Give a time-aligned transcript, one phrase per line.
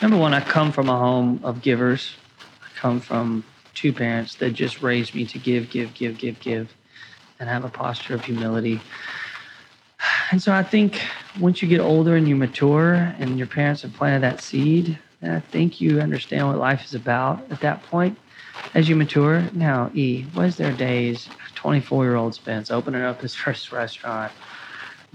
[0.00, 2.14] Number one, I come from a home of givers.
[2.62, 3.42] I come from
[3.74, 6.72] two parents that just raised me to give, give, give, give, give,
[7.40, 8.80] and have a posture of humility.
[10.30, 11.00] And so I think
[11.40, 15.40] once you get older and you mature and your parents have planted that seed, I
[15.40, 18.16] think you understand what life is about at that point
[18.74, 19.48] as you mature.
[19.52, 21.28] Now, E, what is their days?
[21.56, 24.30] 24 year old Spence opening up his first restaurant.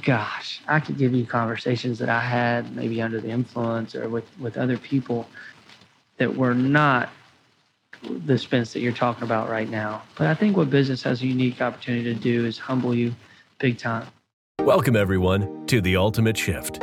[0.04, 4.26] Gosh, I could give you conversations that I had maybe under the influence or with,
[4.38, 5.30] with other people
[6.18, 7.10] that were not
[8.26, 10.04] the Spence that you're talking about right now.
[10.18, 13.16] But I think what business has a unique opportunity to do is humble you
[13.60, 14.08] big time.
[14.60, 16.82] Welcome, everyone, to The Ultimate Shift.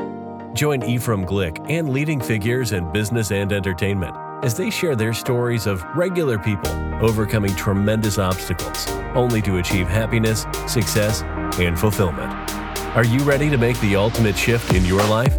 [0.54, 5.66] Join Ephraim Glick and leading figures in business and entertainment as they share their stories
[5.66, 6.72] of regular people
[7.04, 11.22] overcoming tremendous obstacles only to achieve happiness, success,
[11.58, 12.49] and fulfillment.
[12.96, 15.38] Are you ready to make the ultimate shift in your life?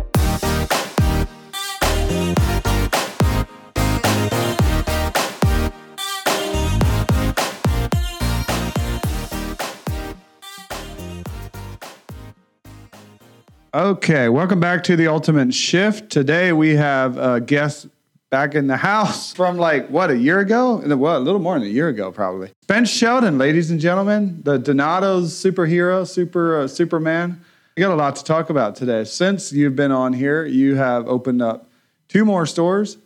[13.74, 16.10] Okay, welcome back to the Ultimate Shift.
[16.10, 17.88] Today we have a guest
[18.32, 21.68] back in the house from like what a year ago, well, a little more than
[21.68, 22.49] a year ago, probably.
[22.65, 27.43] ben Sheldon, ladies and gentlemen, the Donato's superhero, super uh, Superman.
[27.77, 29.04] We got a lot to talk about today.
[29.04, 31.70] Since you've been on here, you have opened up
[32.10, 32.98] two more stores.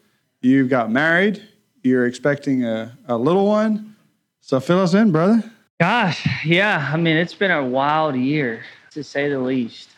[0.42, 1.42] You've got married.
[1.84, 3.96] You're expecting a, a little one.
[4.42, 5.44] So fill us in, brother.
[5.80, 6.90] Gosh, yeah.
[6.92, 9.90] I mean, it's been a wild year to say the least.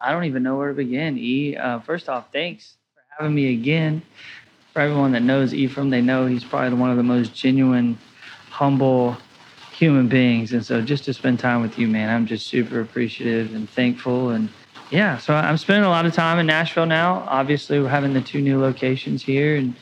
[0.00, 1.18] I don't even know where to begin.
[1.18, 4.02] E, uh, first off, thanks for having me again.
[4.78, 7.98] For everyone that knows Ephraim, they know he's probably one of the most genuine,
[8.48, 9.16] humble
[9.72, 10.52] human beings.
[10.52, 14.30] And so just to spend time with you, man, I'm just super appreciative and thankful.
[14.30, 14.48] And
[14.92, 17.24] yeah, so I'm spending a lot of time in Nashville now.
[17.26, 19.74] Obviously, we're having the two new locations here and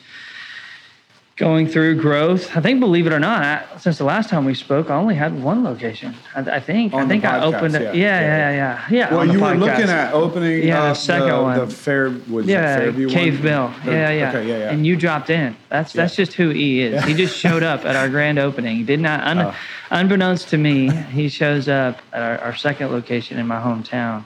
[1.37, 2.57] going through growth.
[2.57, 5.13] I think, believe it or not, I, since the last time we spoke, I only
[5.13, 6.15] had one location.
[6.35, 6.93] I, I think.
[6.93, 7.83] On I think the I opened it.
[7.83, 7.91] yeah.
[7.93, 8.85] Yeah, yeah, yeah, yeah.
[8.89, 11.59] yeah Well, on the you were looking at opening Yeah, the second the, one.
[11.59, 13.43] the fair, was yeah, Fairview Cave one?
[13.43, 13.73] Bill.
[13.85, 14.29] The- yeah, yeah.
[14.29, 14.71] Okay, yeah, yeah.
[14.71, 15.55] And you dropped in.
[15.69, 17.03] That's that's just who he is.
[17.05, 18.75] He just showed up at our grand opening.
[18.77, 19.55] He did not, un, Oh.
[19.91, 24.25] unbeknownst to me, he shows up at our, our second location in my hometown.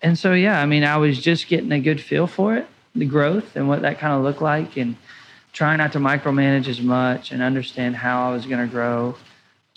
[0.00, 3.04] And so, yeah, I mean, I was just getting a good feel for it, the
[3.06, 4.96] growth and what that kind of looked like, and
[5.56, 9.16] trying not to micromanage as much and understand how I was going to grow.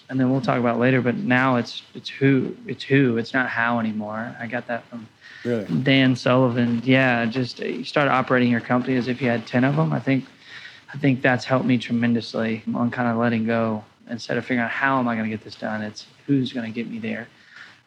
[0.10, 1.02] And then we'll talk about later.
[1.02, 3.18] But now it's it's who it's who.
[3.18, 4.36] It's not how anymore.
[4.40, 5.08] I got that from
[5.46, 5.66] really.
[5.84, 6.82] Dan Sullivan.
[6.84, 9.94] Yeah, just uh, you start operating your company as if you had ten of them.
[9.94, 10.26] I think,
[10.94, 14.72] I think that's helped me tremendously on kind of letting go instead of figuring out
[14.72, 15.82] how am I going to get this done.
[15.84, 17.28] It's who's going to get me there,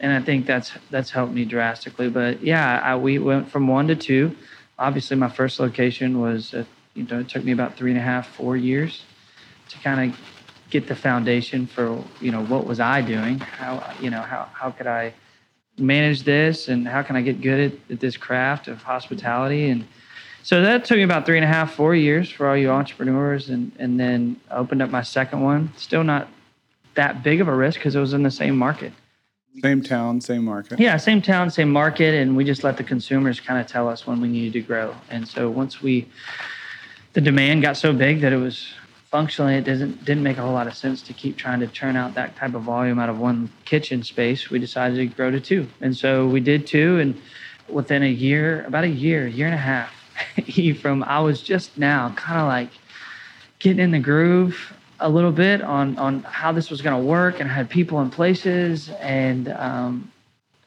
[0.01, 2.09] and I think that's that's helped me drastically.
[2.09, 4.35] But yeah, I, we went from one to two.
[4.79, 6.65] Obviously, my first location was, uh,
[6.95, 9.05] you know, it took me about three and a half, four years
[9.69, 10.19] to kind of
[10.71, 14.71] get the foundation for you know what was I doing, how you know how how
[14.71, 15.15] could I
[15.79, 16.69] manage this?
[16.69, 19.71] And how can I get good at, at this craft of hospitality?
[19.71, 19.87] And
[20.43, 23.51] so that took me about three and a half four years for all you entrepreneurs.
[23.51, 25.73] And and then I opened up my second one.
[25.77, 26.29] Still not
[26.95, 28.93] that big of a risk because it was in the same market.
[29.63, 30.81] Same town, same market.
[30.81, 32.15] yeah same town same market.
[32.15, 34.95] And we just let the consumers kind of tell us when we needed to grow.
[35.11, 36.09] And so once we
[37.13, 38.73] the demand got so big that it was
[39.11, 41.97] functionally it doesn't didn't make a whole lot of sense to keep trying to churn
[41.97, 45.41] out that type of volume out of one kitchen space we decided to grow to
[45.41, 47.21] two and so we did two and
[47.69, 49.93] within a year about a year year and a half
[50.81, 52.71] from i was just now kind of like
[53.59, 57.41] getting in the groove a little bit on on how this was going to work
[57.41, 60.11] and had people in places and um,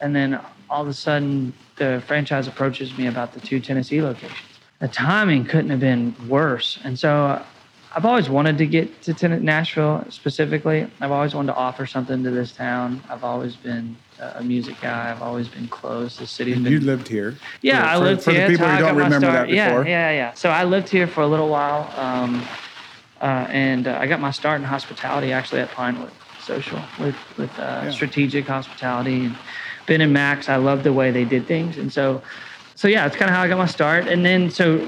[0.01, 0.39] and then
[0.69, 4.54] all of a sudden the franchise approaches me about the two Tennessee locations.
[4.85, 7.43] The timing couldn't have been worse, and so uh,
[7.95, 10.85] I've always wanted to get to Ten- Nashville specifically.
[11.01, 13.01] I've always wanted to offer something to this town.
[13.09, 15.09] I've always been a music guy.
[15.09, 16.17] I've always been close.
[16.19, 16.53] The city.
[16.53, 17.35] And been you lived here.
[17.63, 18.17] yeah, For- I for- here.
[18.17, 19.55] for the people who don't remember that before.
[19.87, 20.33] Yeah, yeah, yeah.
[20.33, 22.43] So I lived here for a little while, um,
[23.21, 26.11] uh, and uh, I got my start in hospitality actually at Pinewood
[26.41, 27.89] Social with with uh, Yeah.
[27.89, 29.35] strategic hospitality and
[29.87, 30.47] Ben and Max.
[30.47, 32.21] I loved the way they did things, and so
[32.75, 34.07] so yeah, it's kind of how I got my start.
[34.07, 34.87] And then so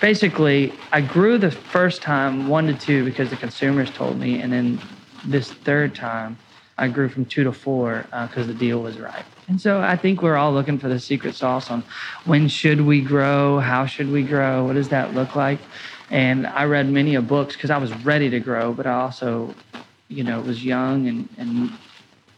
[0.00, 4.52] basically, I grew the first time one to two because the consumers told me, and
[4.52, 4.80] then
[5.24, 6.38] this third time.
[6.78, 9.24] I grew from two to four because the deal was right.
[9.48, 11.84] And so I think we're all looking for the secret sauce on
[12.24, 15.58] when should we grow, how should we grow, what does that look like.
[16.08, 19.54] And I read many of books because I was ready to grow, but I also,
[20.08, 21.70] you know, was young and and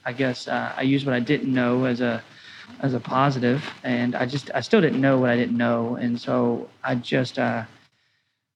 [0.05, 2.21] I guess uh, I used what I didn't know as a
[2.83, 6.21] as a positive, and I just I still didn't know what I didn't know, and
[6.21, 7.65] so I just uh,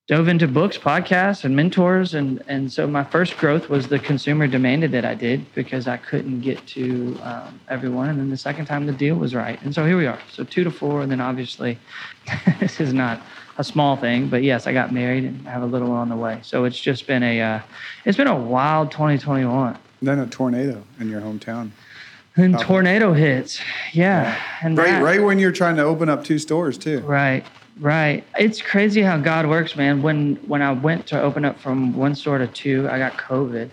[0.07, 2.13] dove into books, podcasts, and mentors.
[2.13, 5.97] And, and so my first growth was the consumer demanded that I did because I
[5.97, 8.09] couldn't get to um, everyone.
[8.09, 9.61] And then the second time the deal was right.
[9.63, 10.19] And so here we are.
[10.31, 11.01] So two to four.
[11.01, 11.77] And then obviously,
[12.59, 13.21] this is not
[13.57, 16.15] a small thing, but yes, I got married and I have a little on the
[16.15, 16.39] way.
[16.41, 17.59] So it's just been a, uh,
[18.05, 19.77] it's been a wild 2021.
[20.01, 21.71] Then a tornado in your hometown.
[22.37, 23.59] And tornado hits.
[23.93, 24.35] Yeah.
[24.61, 26.99] And Right, that- right when you're trying to open up two stores too.
[26.99, 27.43] Right,
[27.79, 28.23] right.
[28.37, 30.01] It's crazy how God works, man.
[30.03, 33.69] When when I went to open up from one store to two, I got COVID.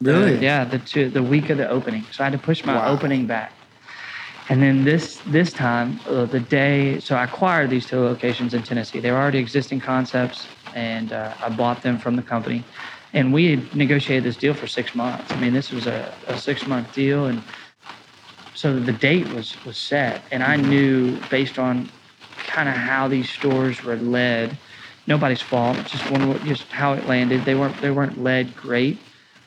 [0.00, 0.36] Really?
[0.36, 2.76] Uh, yeah, the two the week of the opening, so I had to push my
[2.76, 2.92] Wow.
[2.92, 3.52] opening back.
[4.48, 8.62] And then this this time, uh, the day, so I acquired these two locations in
[8.62, 9.00] Tennessee.
[9.00, 12.62] They were already existing concepts, and uh, I bought them from the company.
[13.12, 15.32] And we had negotiated this deal for six months.
[15.32, 17.42] I mean, this was a, a six month deal, and
[18.56, 21.90] so the date was was set, and I knew based on
[22.46, 24.56] kind of how these stores were led,
[25.06, 27.44] nobody's fault, just one just how it landed.
[27.44, 28.98] They weren't they weren't led great.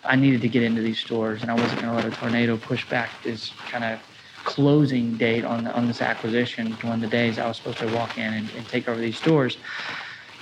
[0.05, 2.55] I needed to get into these stores, and I wasn't going to let a tornado
[2.55, 3.99] push back this kind of
[4.45, 6.71] closing date on the, on this acquisition.
[6.83, 9.17] One of the days I was supposed to walk in and, and take over these
[9.17, 9.57] stores.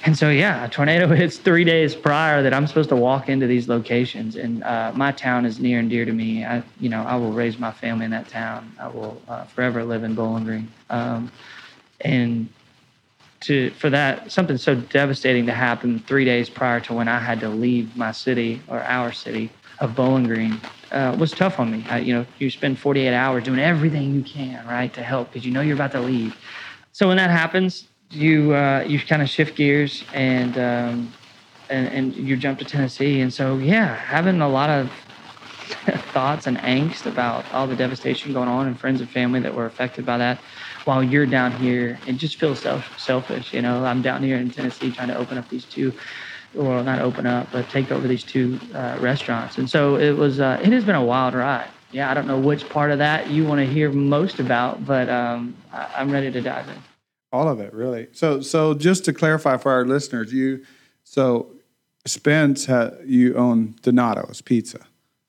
[0.08, 3.46] And so, yeah, a tornado hits three days prior that I'm supposed to walk into
[3.46, 4.38] these locations.
[4.38, 6.46] And uh, my town is near and dear to me.
[6.46, 8.72] I, you know, I will raise my family in that town.
[8.80, 10.72] I will uh, forever live in Bowling Green.
[10.90, 11.30] Um,
[12.00, 12.48] and
[13.42, 17.42] to for that something so devastating to happen three days prior to when I had
[17.42, 20.60] to leave my city or our city of Bowling Green
[20.94, 21.86] uh, was tough on me.
[21.90, 25.46] I, you know, you spend 48 hours doing everything you can, right, to help because
[25.46, 26.34] you know you're about to leave.
[26.94, 31.14] So when that happens, you uh, you kind of shift gears and, um,
[31.70, 33.22] and and you jump to Tennessee.
[33.22, 34.92] And so yeah, having a lot of
[36.14, 39.66] thoughts and angst about all the devastation going on and friends and family that were
[39.66, 40.40] affected by that
[40.86, 43.86] while you're down here it just feels self- selfish you know?
[43.86, 45.94] I'm down here in tennessee trying to open up these two
[46.54, 49.58] well not open up but take over these two uh, restaurants.
[49.60, 51.70] And so it was uh, it has been a wild ride.
[51.92, 55.10] Yeah i don't know which part of that you want to hear most about but
[55.10, 56.87] um, I- i'm ready to dive in
[57.32, 58.08] All of it, really.
[58.14, 60.64] So, so just to clarify for our listeners, you,
[61.04, 61.52] so
[62.06, 64.80] Spence, ha, you own Donato's Pizza,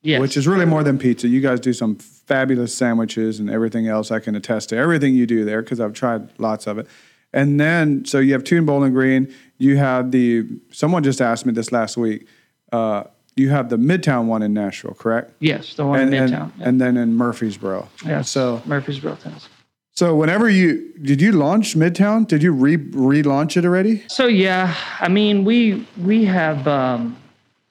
[0.01, 1.27] yes which is really more than pizza.
[1.27, 4.11] You guys do some fabulous sandwiches and everything else.
[4.11, 6.87] I can attest to everything you do there because I've tried lots of it.
[7.33, 9.33] And then, so you have two in Bowling Green.
[9.57, 12.25] You have the, someone just asked me this last week.
[12.71, 13.03] Uh,
[13.35, 15.31] you have the Midtown one in Nashville, correct?
[15.39, 16.67] yes the one and, in and- midtown yeah.
[16.67, 17.87] and then in Murfreesboro.
[18.05, 19.47] yes So, murfreesboro tennessee
[19.99, 22.25] so whenever you did you launch Midtown?
[22.25, 24.01] Did you re relaunch it already?
[24.07, 27.17] So yeah, I mean we we have um,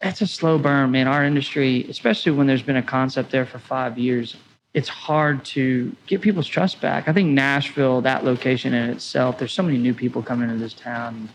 [0.03, 1.09] it's a slow burn, man.
[1.09, 4.37] Our industry, especially when there's been a concept there for five years,
[4.75, 7.09] it's hard to get people's trust back.
[7.09, 10.75] I think Nashville, that location in itself, there's so many new people coming into this
[10.75, 11.31] town,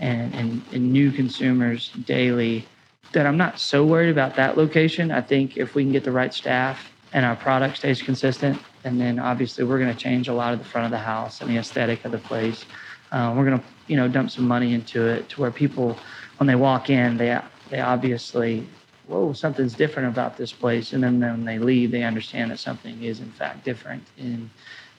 [0.00, 2.66] and and, and new consumers daily
[3.12, 5.10] that I'm not so worried about that location.
[5.10, 8.98] I think if we can get the right staff and our product stays consistent, and
[8.98, 11.50] then obviously we're going to change a lot of the front of the house and
[11.50, 12.64] the aesthetic of the place.
[13.12, 15.96] Uh, we're going to you know dump some money into it to where people
[16.38, 17.38] when they walk in they
[17.70, 18.66] they obviously
[19.06, 20.92] whoa something's different about this place.
[20.92, 24.50] And then when they leave they understand that something is in fact different and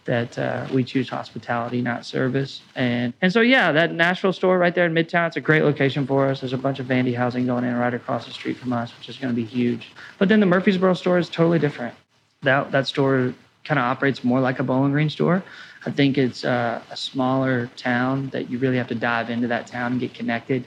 [0.06, 2.62] that uh, we choose hospitality not service.
[2.76, 6.06] And and so yeah that Nashville store right there in Midtown it's a great location
[6.06, 6.42] for us.
[6.42, 9.10] There's a bunch of Vandy housing going in right across the street from us which
[9.10, 9.92] is going to be huge.
[10.20, 11.96] But then the Murfreesboro store is totally different.
[12.44, 15.44] That that store kind of operates more like a Bowling Green store.
[15.86, 19.68] I think it's uh, a smaller town that you really have to dive into that
[19.68, 20.66] town and get connected.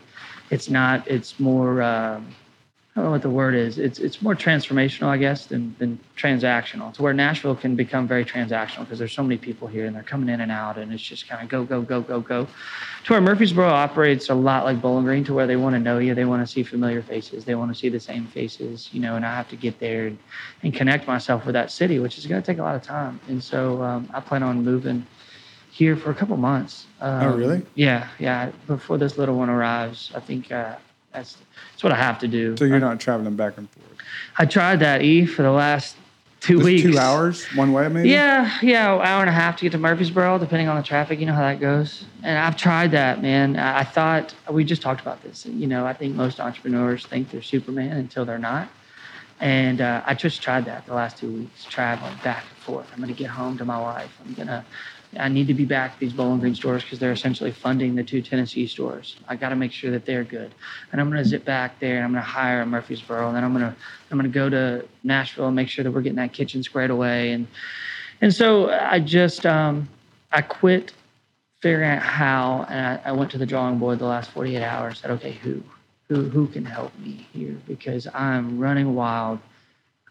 [0.51, 1.07] It's not.
[1.09, 1.83] It's more.
[1.83, 2.35] Um,
[2.95, 3.79] I don't know what the word is.
[3.79, 6.91] It's it's more transformational, I guess, than than transactional.
[6.91, 10.03] It's where Nashville can become very transactional because there's so many people here and they're
[10.03, 12.47] coming in and out, and it's just kind of go go go go go.
[13.05, 15.99] To where Murfreesboro operates a lot like Bowling Green, to where they want to know
[16.01, 19.01] you, they want to see familiar faces, they want to see the same faces, you
[19.01, 19.17] know.
[19.17, 20.19] And I have to get there and,
[20.63, 23.19] and connect myself with that city, which is going to take a lot of time.
[23.27, 25.07] And so um, I plan on moving
[25.71, 26.85] here for a couple months.
[27.01, 27.63] Um, Oh, really?
[27.75, 28.51] Yeah, yeah.
[28.67, 30.77] Before this little one arrives, I think uh,
[31.12, 31.37] that's
[31.73, 32.57] that's what I have to do.
[32.57, 33.87] So you're not traveling back and forth.
[34.38, 35.97] I tried that E for the last
[36.40, 36.83] two Just weeks.
[36.83, 38.09] two hours one way, maybe.
[38.09, 41.21] Yeah, yeah, hour and a half to get to Murfreesboro, depending on the traffic.
[41.21, 42.04] You know how that goes.
[42.23, 43.57] And I've tried that, man.
[43.57, 45.47] I thought we just talked about this.
[45.47, 48.69] You know, I think most entrepreneurs think they're Superman until they're not.
[49.40, 52.88] And uh, I just tried that the last two weeks, traveling back and forth.
[52.92, 54.16] I'm going to get home to my wife.
[54.25, 54.64] I'm going to.
[55.19, 58.23] I need to be back these Bowling Green stores because they're essentially funding the two
[58.23, 59.16] Tennessee stores.
[59.28, 60.54] I got to make sure that they're good.
[60.90, 63.28] And I'm going to zip back there and I'm going to hire a Murfreesboro.
[63.28, 63.76] And then I'm going to
[64.11, 66.90] I'm going to go to Nashville and make sure that we're getting that kitchen squared
[66.90, 67.33] away.
[67.33, 67.47] And
[68.21, 69.88] and so I just um,
[70.31, 70.92] I quit
[71.62, 74.99] figuring out how, and I, I went to the drawing board the last 48 hours.
[74.99, 75.62] Said, okay, who,
[76.09, 79.38] who, who can help me here because I'm running wild.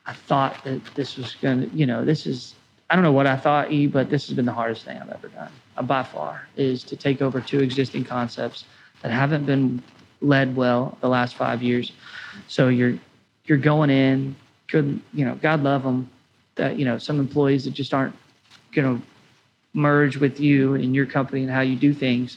[0.05, 2.55] I thought that this was gonna, you know, this is.
[2.91, 5.09] I don't know what I thought, E, but this has been the hardest thing I've
[5.09, 8.65] ever done, uh, by far, is to take over two existing concepts
[9.01, 9.81] that haven't been
[10.19, 11.93] led well the last five years.
[12.49, 12.99] So you're
[13.45, 14.35] you're going in,
[14.67, 16.09] good, you know, God love them.
[16.55, 18.13] That you know, some employees that just aren't
[18.73, 19.07] going to
[19.73, 22.35] merge with you and your company and how you do things.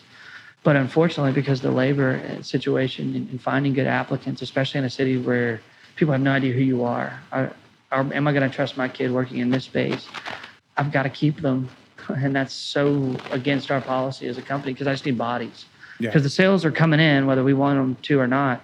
[0.62, 5.60] But unfortunately, because the labor situation and, finding good applicants, especially in a city where
[5.96, 7.52] people have no idea who you are, are,
[7.90, 10.06] are am I going to trust my kid working in this space?
[10.76, 11.68] I've got to keep them,
[12.08, 15.66] and that's so against our policy as a company because I just need bodies.
[15.98, 16.20] Because yeah.
[16.22, 18.60] the sales are coming in whether we want them to or not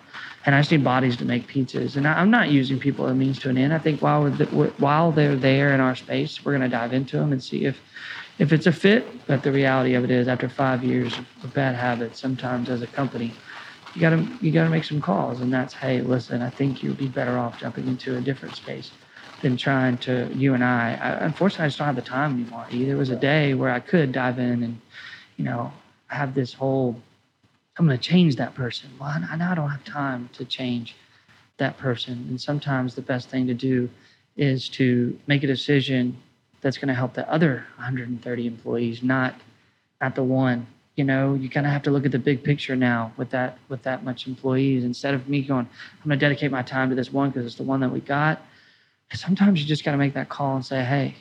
[0.47, 1.97] and I just need bodies to make pizzas.
[1.97, 3.75] And I, am not using people as a means to an end.
[3.75, 7.19] I think while we're, while they're there in our space, we're going to dive into
[7.19, 7.79] them and see if
[8.39, 9.07] if it's a fit.
[9.27, 12.87] But the reality of it is, after five years of bad habits, sometimes as a
[12.87, 13.35] company,
[13.95, 16.83] you got to you got to make some calls, and that's hey, listen, I think
[16.83, 18.93] you'd be better off jumping into a different space
[19.43, 20.99] than trying to you and I.
[21.01, 22.67] I unfortunately, I just don't have the time anymore.
[22.71, 24.81] There was a day where I could dive in and
[25.37, 25.73] you know
[26.09, 27.01] have this whole
[27.79, 28.91] I'm going to change that person.
[29.01, 30.97] Well, I now I don't have time to change
[31.57, 32.27] that person.
[32.29, 33.89] And sometimes the best thing to do
[34.37, 36.17] is to make a decision
[36.61, 39.35] that's going to help the other 130 employees, not
[40.01, 40.67] not the one.
[40.97, 43.59] You know, you kind of have to look at the big picture now with that
[43.69, 44.85] with that much employees.
[44.85, 45.67] Instead of me going,
[46.03, 48.01] I'm going to dedicate my time to this one because it's the one that we
[48.01, 48.43] got.
[49.13, 51.15] Sometimes you just got to make that call and say, hey,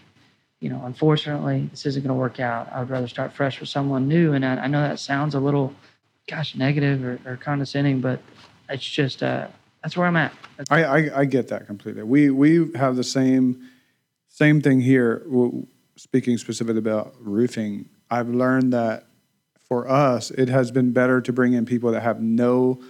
[0.59, 2.71] you know, unfortunately, this isn't going to work out.
[2.71, 4.33] I would rather start fresh with someone new.
[4.33, 5.73] And I, I know that sounds a little
[6.29, 8.21] gosh, negative or, or condescending, but
[8.69, 9.47] it's just uh,
[9.83, 10.33] that's where I'm at.
[10.69, 12.03] I, I, I get that completely.
[12.03, 13.67] We we have the same
[14.27, 15.25] same thing here.
[15.95, 19.07] Speaking specifically about roofing, I've learned that
[19.67, 22.81] for us, it has been better to bring in people that have no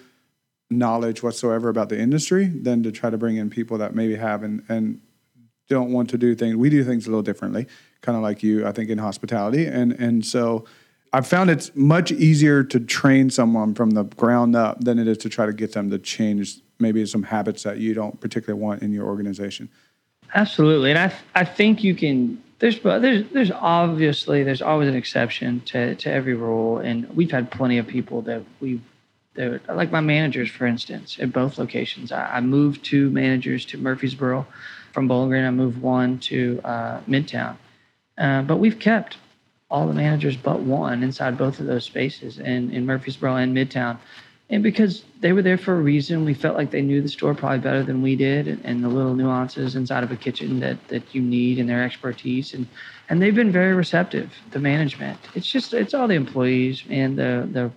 [0.70, 4.44] knowledge whatsoever about the industry than to try to bring in people that maybe have
[4.44, 5.02] and, and
[5.68, 6.56] don't want to do things.
[6.56, 7.68] We do things a little differently,
[8.02, 9.66] kind of like you, I think, in hospitality.
[9.66, 10.66] And and so
[11.14, 15.18] I've found it's much easier to train someone from the ground up than it is
[15.20, 18.82] to try to get them to change maybe some habits that you don't particularly want
[18.82, 19.70] in your organization.
[20.34, 22.44] Absolutely, and I I think you can.
[22.60, 27.52] There's there's there's obviously there's always an exception to to every rule, and we've had
[27.52, 28.82] plenty of people that we've
[29.40, 32.12] that, like my managers, for instance, at both locations.
[32.12, 34.46] I, I moved two managers to Murfreesboro
[34.92, 35.46] from Bowling Green.
[35.46, 37.56] I moved one to uh, Midtown,
[38.18, 39.18] uh, but we've kept
[39.72, 43.98] all the managers but one inside both of those spaces in, in Murfreesboro and Midtown.
[44.52, 47.36] And because they were there for a reason, we felt like they knew the store
[47.36, 50.88] probably better than we did and, and the little nuances inside of a kitchen that,
[50.88, 52.56] that you need and their expertise.
[52.56, 52.66] And,
[53.10, 55.20] and they've been very receptive, the management.
[55.36, 57.72] It's just, it's all the employees and the, the,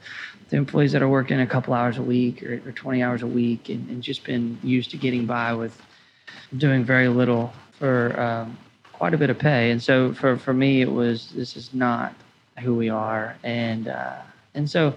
[0.57, 3.69] employees that are working a couple hours a week or, or 20 hours a week
[3.69, 5.81] and, and just been used to getting by with
[6.57, 8.57] doing very little for um,
[8.93, 9.71] quite a bit of pay.
[9.71, 12.15] And so for, for me, it was this is not
[12.61, 13.37] who we are.
[13.43, 14.19] And uh,
[14.55, 14.95] and so,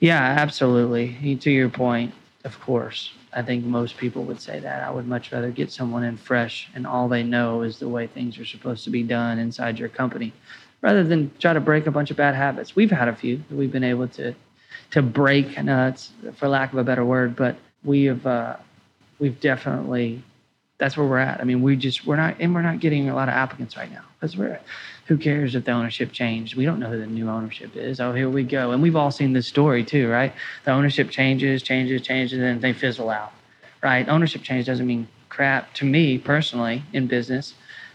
[0.00, 1.36] yeah, absolutely.
[1.36, 4.82] To your point, of course, I think most people would say that.
[4.82, 8.06] I would much rather get someone in fresh and all they know is the way
[8.06, 10.32] things are supposed to be done inside your company,
[10.80, 12.76] rather than try to break a bunch of bad habits.
[12.76, 14.34] We've had a few that we've been able to
[14.92, 15.62] to break.
[15.62, 18.56] Know it's for lack of a better word, but we have uh,
[19.18, 20.22] we've definitely
[20.78, 21.40] that's where we're at.
[21.40, 23.90] I mean, we just we're not and we're not getting a lot of applicants right
[23.90, 24.58] now because we're
[25.06, 26.56] who cares if the ownership changed?
[26.56, 28.00] We don't know who the new ownership is.
[28.00, 28.70] Oh, here we go.
[28.70, 30.32] And we've all seen this story too, right?
[30.64, 33.32] The ownership changes, changes, changes, and then they fizzle out,
[33.82, 34.08] right?
[34.08, 37.54] Ownership change doesn't mean crap to me personally in business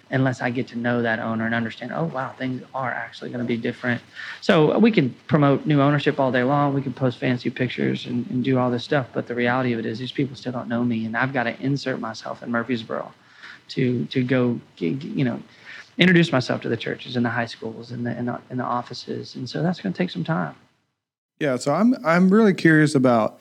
[0.09, 3.43] unless I get to know that owner and understand, oh, wow, things are actually going
[3.43, 4.01] to be different.
[4.41, 6.73] So we can promote new ownership all day long.
[6.73, 9.07] We can post fancy pictures and, and do all this stuff.
[9.13, 11.05] But the reality of it is, these people still don't know me.
[11.05, 13.13] And I've got to insert myself in Murfreesboro
[13.69, 15.41] to, to go, you know,
[15.97, 18.63] introduce myself to the churches and the high schools and the, and the, and the
[18.63, 19.35] offices.
[19.35, 20.55] And so that's going to take some time.
[21.39, 21.57] Yeah.
[21.57, 23.39] So I'm, I'm really curious about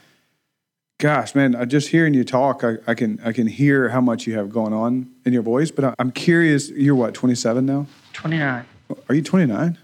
[0.99, 4.27] gosh, man, I just hearing you talk, I, I, can I can hear how much
[4.27, 5.71] you have going on in your voice.
[5.71, 6.71] But I, I'm curious.
[6.71, 7.87] You're what, 27 now?
[8.13, 8.65] 29.
[9.09, 9.79] Are you 29?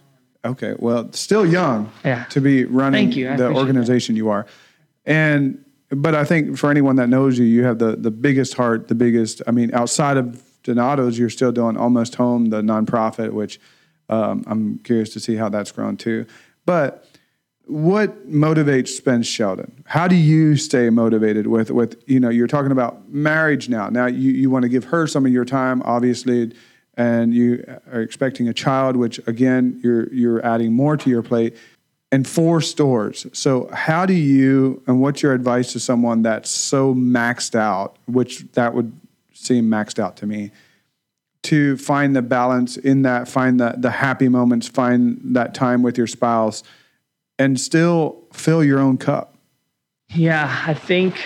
[0.44, 1.92] Okay, well, still young.
[2.04, 2.24] Yeah.
[2.24, 3.36] To be running Thank you.
[3.36, 4.18] the organization that.
[4.18, 4.46] you are,
[5.06, 8.88] and but I think for anyone that knows you, you have the the biggest heart,
[8.88, 9.40] the biggest.
[9.46, 13.60] I mean, outside of Donato's, you're still doing Almost Home, the nonprofit, which
[14.08, 16.26] um, I'm curious to see how that's grown too.
[16.66, 17.06] But
[17.66, 19.84] what motivates Spence Sheldon?
[19.86, 23.88] How do you stay motivated with with you know you're talking about marriage now.
[23.88, 26.52] Now you you want to give her some of your time, obviously,
[26.96, 31.56] and you are expecting a child, which again you're you're adding more to your plate.
[32.12, 33.26] and four stores.
[33.32, 38.44] So how do you and what's your advice to someone that's so maxed out, which
[38.52, 38.92] that would
[39.32, 40.50] seem maxed out to me,
[41.44, 45.96] to find the balance in that, find the the happy moments, find that time with
[45.96, 46.62] your spouse,
[47.42, 49.34] and still fill your own cup.
[50.14, 51.16] Yeah, I think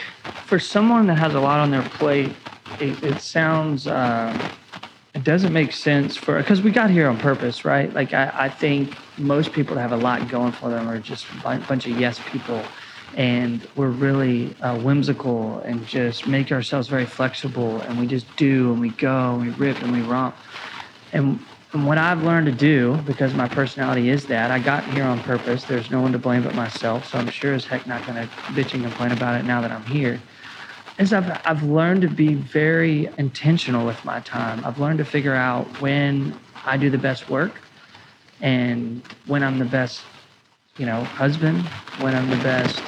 [0.47, 2.33] for someone that has a lot on their plate,
[2.81, 4.53] it, it sounds uh,
[5.15, 7.93] it doesn't make sense for because we got here on purpose, right?
[7.93, 11.27] Like I, I think most people that have a lot going for them are just
[11.45, 12.63] a bunch of yes people,
[13.17, 18.73] and we're really uh, whimsical and just make ourselves very flexible, and we just do
[18.73, 20.35] and we go and we rip and we romp,
[21.13, 21.39] and.
[21.85, 25.65] What I've learned to do, because my personality is that, I got here on purpose.
[25.65, 27.11] There's no one to blame but myself.
[27.11, 29.71] So I'm sure as heck not going to bitch and complain about it now that
[29.71, 30.21] I'm here
[30.99, 34.65] is I've, I've learned to be very intentional with my time.
[34.65, 37.61] I've learned to figure out when I do the best work
[38.41, 40.03] and when I'm the best,
[40.79, 41.61] you know, husband,
[42.01, 42.81] when I'm the best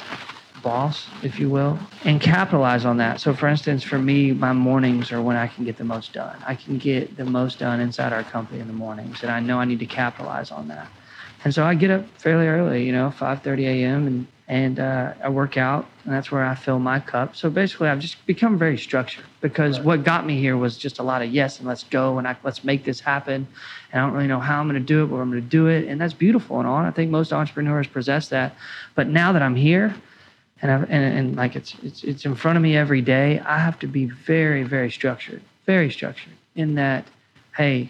[0.61, 3.19] boss, if you will, and capitalize on that.
[3.19, 6.37] So, for instance, for me, my mornings are when I can get the most done.
[6.45, 9.59] I can get the most done inside our company in the mornings, and I know
[9.59, 10.87] I need to capitalize on that.
[11.43, 14.07] And so I get up fairly early, you know, 5:30 a.m.
[14.07, 17.35] and and uh, I work out, and that's where I fill my cup.
[17.35, 19.85] So basically, I've just become very structured because right.
[19.85, 22.35] what got me here was just a lot of yes and let's go and I,
[22.43, 23.47] let's make this happen.
[23.91, 25.47] And I don't really know how I'm going to do it, but I'm going to
[25.47, 26.79] do it, and that's beautiful and all.
[26.79, 28.55] And I think most entrepreneurs possess that.
[28.95, 29.93] But now that I'm here,
[30.61, 33.79] and, and and like it's it's it's in front of me every day, I have
[33.79, 37.05] to be very very structured, very structured in that.
[37.55, 37.89] Hey,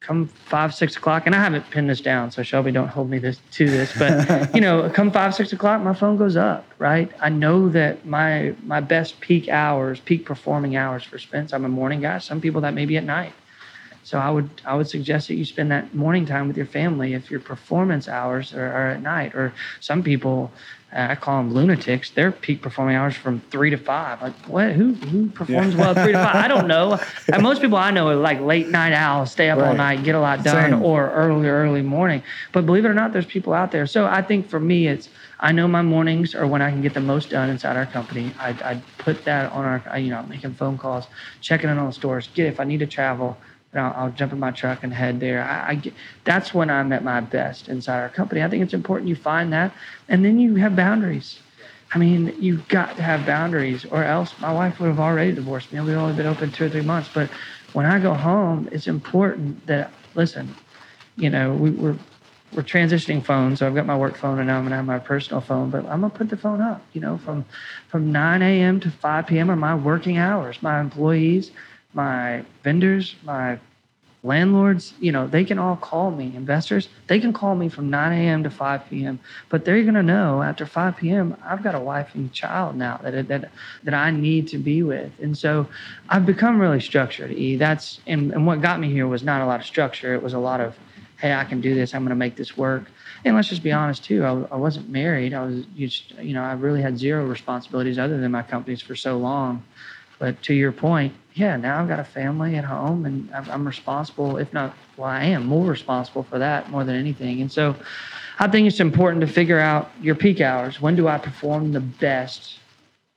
[0.00, 3.18] come five six o'clock and i haven't pinned this down so shelby don't hold me
[3.18, 7.12] this to this but you know come five six o'clock my phone goes up right?
[7.20, 11.68] I know that my my best peak hours peak performing hours for spence i'm a
[11.68, 12.18] morning guy.
[12.18, 13.32] Some people that may be at night.
[14.02, 17.14] So i would i would suggest that you spend that morning time with your family
[17.14, 19.36] if your performance hours are, are at night.
[19.36, 20.50] Or some people
[20.94, 22.10] I call them lunatics.
[22.10, 24.20] Their peak performing hours from three to five.
[24.20, 24.72] Like what?
[24.72, 25.80] Who who performs yeah.
[25.80, 26.36] well three to five?
[26.36, 26.98] I don't know.
[27.32, 29.68] and most people I know are like late night owls, stay up right.
[29.68, 30.82] all night, get a lot done, Same.
[30.82, 32.22] or early early morning.
[32.52, 33.86] But believe it or not, there's people out there.
[33.86, 35.08] So I think for me, it's
[35.40, 38.34] I know my mornings are when I can get the most done inside our company.
[38.38, 41.06] I I put that on our you know making phone calls,
[41.40, 42.28] checking in on the stores.
[42.34, 43.38] Get if I need to travel.
[43.74, 45.42] I'll, I'll, jump in my truck and head there.
[45.42, 48.42] I, I get, that's when I'm at my best inside our company.
[48.42, 49.72] I think it's important you find that,
[50.08, 51.38] and then you have boundaries.
[51.94, 55.72] I mean, you've got to have boundaries, or else my wife would have already divorced
[55.72, 55.80] me.
[55.80, 57.30] We've only been open two or three months, but
[57.72, 60.54] when I go home, it's important that listen.
[61.16, 61.96] You know, we, we're
[62.54, 64.98] we're transitioning phones, so I've got my work phone and now I'm gonna have my
[64.98, 65.70] personal phone.
[65.70, 66.82] But I'm gonna put the phone up.
[66.92, 67.44] You know, from
[67.88, 68.80] from 9 a.m.
[68.80, 69.50] to 5 p.m.
[69.50, 70.62] are my working hours.
[70.62, 71.50] My employees
[71.94, 73.58] my vendors, my
[74.24, 76.32] landlords, you know, they can all call me.
[76.36, 78.44] Investors, they can call me from 9 a.m.
[78.44, 79.18] to 5 p.m.
[79.48, 81.36] But they're going to know after 5 p.m.
[81.44, 83.50] I've got a wife and child now that that
[83.82, 85.66] that I need to be with, and so
[86.08, 87.32] I've become really structured.
[87.32, 90.14] E, that's and, and what got me here was not a lot of structure.
[90.14, 90.76] It was a lot of,
[91.20, 91.94] hey, I can do this.
[91.94, 92.84] I'm going to make this work.
[93.24, 94.24] And let's just be honest too.
[94.24, 95.32] I, I wasn't married.
[95.32, 98.96] I was just, you know, I really had zero responsibilities other than my companies for
[98.96, 99.62] so long.
[100.22, 104.36] But to your point, yeah, now I've got a family at home and I'm responsible,
[104.36, 107.40] if not, well, I am more responsible for that more than anything.
[107.40, 107.74] And so
[108.38, 110.80] I think it's important to figure out your peak hours.
[110.80, 112.60] When do I perform the best?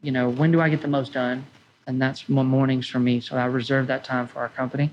[0.02, 1.46] You know, when do I get the most done?
[1.86, 3.20] And that's mornings for me.
[3.20, 4.90] So I reserve that time for our company.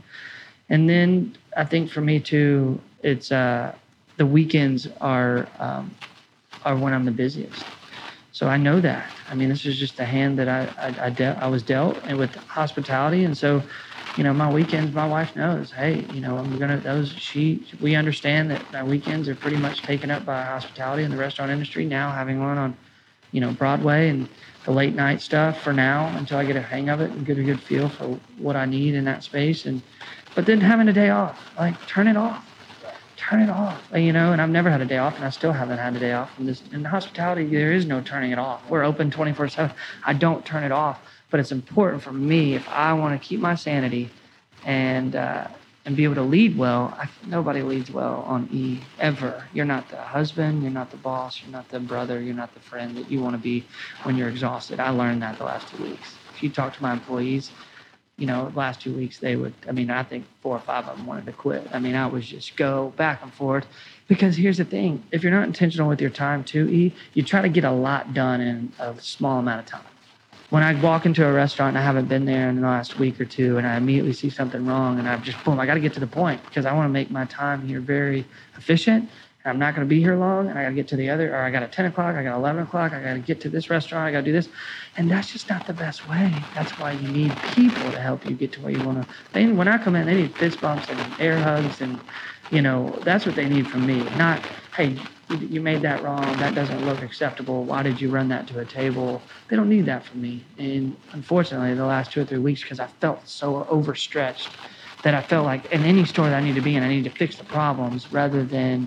[0.69, 3.75] And then I think for me too, it's uh,
[4.19, 5.95] the weekends are um,
[6.67, 7.65] are when I'm the busiest.
[8.33, 9.13] So I know that.
[9.29, 11.99] I mean, this is just a hand that I I, I, de- I was dealt
[12.05, 13.63] and with hospitality, and so
[14.17, 17.95] you know, my weekends, my wife knows, hey, you know, I'm gonna those she we
[17.95, 21.87] understand that my weekends are pretty much taken up by hospitality in the restaurant industry
[21.87, 22.77] now, having one on,
[23.33, 24.29] you know, Broadway and
[24.65, 27.39] the late night stuff for now until I get a hang of it and get
[27.39, 28.05] a good feel for
[28.39, 29.65] what I need in that space.
[29.67, 29.83] And
[30.35, 32.45] but then having a day off, like turn it off
[33.29, 33.81] turn it off.
[33.95, 36.01] You know, and I've never had a day off, and I still haven't had a
[36.01, 36.31] day off.
[36.39, 38.69] In this in hospitality, there is no turning it off.
[38.69, 39.77] We're open 24 seven.
[40.05, 43.41] I don't turn it off, but it's important for me if I want to keep
[43.41, 44.11] my sanity
[44.65, 45.49] and uh,
[45.85, 46.95] and be able to lead well.
[46.99, 49.45] I, nobody leads well on E ever.
[49.53, 50.63] You're not the husband.
[50.63, 51.41] You're not the boss.
[51.43, 52.21] You're not the brother.
[52.21, 53.65] You're not the friend that you want to be
[54.03, 54.81] when you're exhausted.
[54.81, 56.15] I learned that the last two weeks.
[56.35, 57.51] If you talk to my employees
[58.19, 59.55] you know, last two weeks they would.
[59.69, 61.67] I mean, I think four or five of them wanted to quit.
[61.73, 63.67] I mean, I was just go back and forth
[64.07, 67.43] because here's the thing: if you're not intentional with your time, too, e, you try
[67.43, 69.87] to get a lot done in a small amount of time.
[70.51, 73.19] When I walk into a restaurant and I haven't been there in the last week
[73.19, 75.81] or two, and I immediately see something wrong, and I'm just boom, I got to
[75.81, 78.27] get to the point because I want to make my time here very
[78.59, 79.09] efficient
[79.45, 81.35] I'm not going to be here long, and I got to get to the other,
[81.35, 83.49] or I got a 10 o'clock, I got 11 o'clock, I got to get to
[83.49, 84.49] this restaurant, I got to do this.
[84.97, 86.33] And that's just not the best way.
[86.55, 89.53] That's why you need people to help you get to where you want to.
[89.53, 91.99] When I come in, they need fist bumps and air hugs, and,
[92.51, 94.05] you know, that's what they need from me.
[94.17, 94.41] Not,
[94.77, 94.97] hey,
[95.31, 96.23] you made that wrong.
[96.39, 97.65] That doesn't look acceptable.
[97.65, 99.23] Why did you run that to a table?
[99.49, 100.45] They don't need that from me.
[100.59, 104.51] And unfortunately, the last two or three weeks, because I felt so overstretched
[105.03, 107.05] that I felt like in any store that I need to be in, I need
[107.05, 108.87] to fix the problems rather than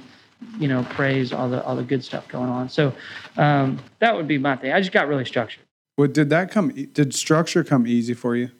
[0.60, 2.70] you know, praise all the all the good stuff going on.
[2.70, 2.94] So
[3.38, 4.74] um, that would be my thing.
[4.74, 5.64] I just got really structured.
[5.98, 6.70] Well, did that come?
[6.70, 8.52] Did structure come easy for you?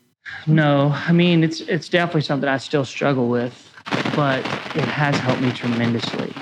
[0.48, 3.72] No, I mean it's it's definitely something I still struggle with,
[4.16, 4.40] but
[4.76, 6.34] it has helped me tremendously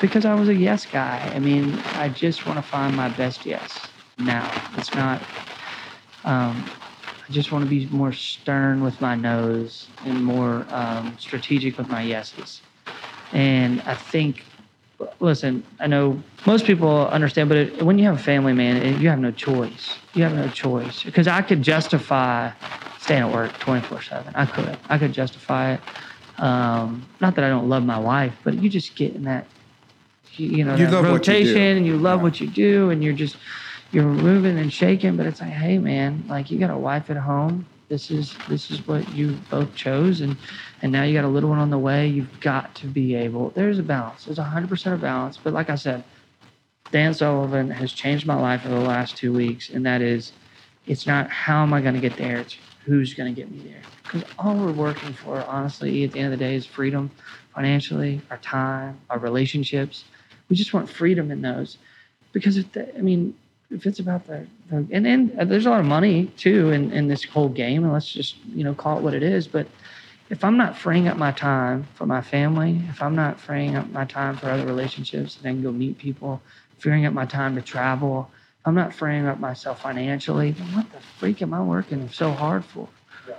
[0.00, 1.30] because I was a yes guy.
[1.34, 3.88] I mean, I just want to find my best yes
[4.18, 4.50] now.
[4.76, 5.22] It's not.
[6.24, 6.68] Um,
[7.28, 11.88] I just want to be more stern with my no's and more um, strategic with
[11.88, 12.60] my yeses.
[13.32, 14.44] And I think
[15.20, 19.00] listen, I know most people understand, but it, when you have a family, man, it,
[19.00, 19.96] you have no choice.
[20.14, 22.50] You have no choice because I could justify
[23.00, 24.34] staying at work 24 seven.
[24.34, 25.80] I could, I could justify it.
[26.38, 29.46] Um, not that I don't love my wife, but you just get in that,
[30.34, 32.24] you, know, you that rotation you and you love yeah.
[32.24, 33.36] what you do and you're just,
[33.90, 37.16] you're moving and shaking, but it's like, hey man, like you got a wife at
[37.16, 40.34] home this is this is what you both chose and
[40.80, 42.08] and now you got a little one on the way.
[42.08, 44.24] You've got to be able there's a balance.
[44.24, 45.36] There's 100% of balance.
[45.36, 46.02] But like i said
[46.90, 50.32] dan sullivan has changed my life over the last two weeks and that is
[50.86, 53.58] it's not how am i going to get there it's who's going to get me
[53.60, 53.82] there.
[54.02, 57.10] Because all we're working for honestly at the end of the day is freedom
[57.54, 60.04] financially our time our relationships.
[60.48, 61.76] We just want freedom in those.
[62.32, 63.34] Because if the, i mean
[63.72, 66.92] if it's about the, the and then uh, there's a lot of money too in,
[66.92, 69.66] in this whole game and let's just you know call it what it is but
[70.30, 73.88] if i'm not freeing up my time for my family if i'm not freeing up
[73.90, 76.40] my time for other relationships and then go meet people
[76.78, 78.30] freeing up my time to travel
[78.64, 82.64] i'm not freeing up myself financially then what the freak am i working so hard
[82.64, 82.88] for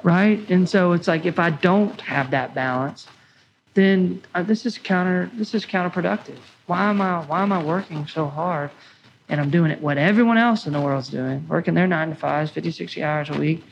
[0.02, 0.40] right?
[0.50, 3.08] And so it's like if i don't have that balance
[3.74, 6.38] then uh, this is counter this is counterproductive.
[6.68, 8.70] Why am i why am i working so hard
[9.30, 12.16] and I'm doing it what everyone else in the world's doing, working their nine to
[12.16, 13.64] fives, 50, 60 hours a week,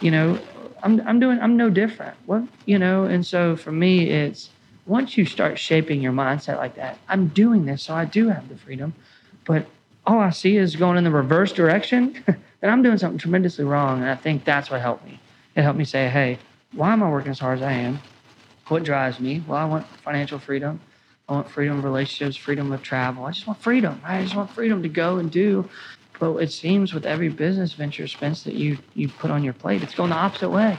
[0.00, 0.38] you know,
[0.82, 2.16] I'm, I'm doing, I'm no different.
[2.26, 4.50] What, you know, and so for me, it's
[4.86, 8.48] once you start shaping your mindset like that, I'm doing this, so I do have
[8.48, 8.94] the freedom,
[9.44, 9.66] but
[10.06, 14.00] all I see is going in the reverse direction, then I'm doing something tremendously wrong.
[14.00, 15.18] And I think that's what helped me.
[15.56, 16.38] It helped me say, hey,
[16.72, 18.00] why am I working as hard as I am?
[18.68, 19.42] What drives me?
[19.46, 20.80] Well, I want financial freedom.
[21.28, 23.24] I want freedom of relationships, freedom of travel.
[23.24, 24.00] I just want freedom.
[24.04, 25.68] I just want freedom to go and do.
[26.20, 29.82] But it seems with every business venture, Spence, that you you put on your plate,
[29.82, 30.78] it's going the opposite way.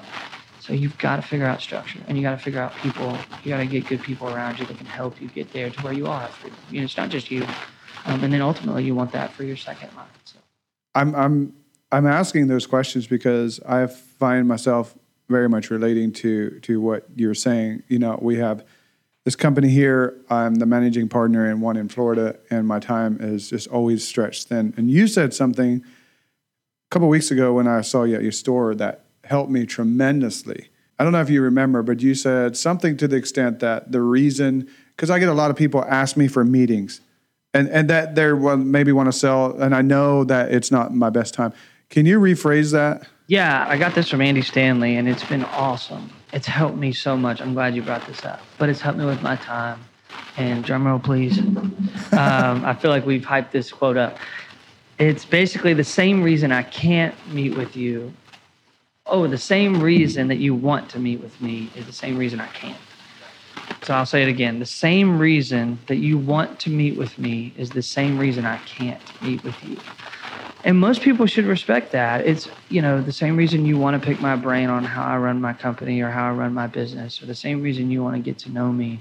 [0.62, 3.18] So you've got to figure out structure, and you got to figure out people.
[3.44, 5.82] You got to get good people around you that can help you get there to
[5.82, 6.30] where you are.
[6.72, 7.46] You know, it's not just you.
[8.06, 10.06] Um, and then ultimately, you want that for your second line.
[10.24, 10.38] So.
[10.94, 11.54] I'm I'm
[11.92, 14.96] I'm asking those questions because I find myself
[15.28, 17.84] very much relating to to what you're saying.
[17.88, 18.64] You know, we have
[19.26, 23.50] this company here, I'm the managing partner in one in Florida, and my time is
[23.50, 24.74] just always stretched thin.
[24.78, 28.76] And you said something a couple weeks ago when I saw you at your store
[28.76, 30.70] that helped me tremendously.
[31.00, 34.02] I don't know if you remember, but you said something to the extent that the
[34.02, 37.02] reason, because I get a lot of people ask me for meetings,
[37.52, 41.10] and and that well, maybe want to sell, and I know that it's not my
[41.10, 41.52] best time.
[41.90, 43.08] Can you rephrase that?
[43.28, 46.12] Yeah, I got this from Andy Stanley, and it's been awesome.
[46.32, 47.42] It's helped me so much.
[47.42, 49.80] I'm glad you brought this up, but it's helped me with my time.
[50.38, 51.40] And drum roll, please.
[51.40, 51.76] um,
[52.12, 54.18] I feel like we've hyped this quote up.
[55.00, 58.14] It's basically the same reason I can't meet with you.
[59.08, 62.40] Oh, the same reason that you want to meet with me is the same reason
[62.40, 62.78] I can't.
[63.84, 64.60] So I'll say it again.
[64.60, 68.58] The same reason that you want to meet with me is the same reason I
[68.58, 69.78] can't meet with you
[70.66, 72.26] and most people should respect that.
[72.26, 75.16] It's you know the same reason you want to pick my brain on how i
[75.18, 78.16] run my company or how i run my business or the same reason you want
[78.16, 79.00] to get to know me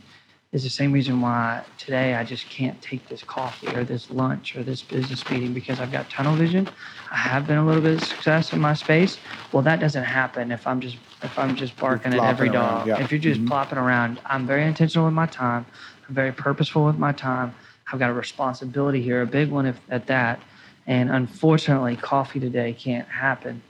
[0.52, 4.54] is the same reason why today i just can't take this coffee or this lunch
[4.54, 6.68] or this business meeting because i've got tunnel vision.
[7.10, 9.18] I have been a little bit of success in my space.
[9.52, 12.86] Well that doesn't happen if i'm just if i'm just barking at every dog.
[12.86, 13.02] yeah.
[13.02, 13.48] if you're just mm-hmm.
[13.48, 15.64] plopping around i'm very intentional with my time.
[16.06, 17.54] I'm very purposeful with my time.
[17.90, 20.40] I've got a responsibility here a big one if, at that
[20.86, 23.62] and unfortunately, coffee today can't happen.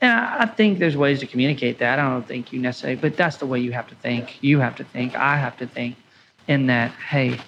[0.00, 1.98] And I think there's ways to communicate that.
[1.98, 4.42] I don't think you necessarily, but that's the way you have to think.
[4.42, 5.14] You have to think.
[5.14, 5.96] I have to think
[6.48, 7.38] in that, hey,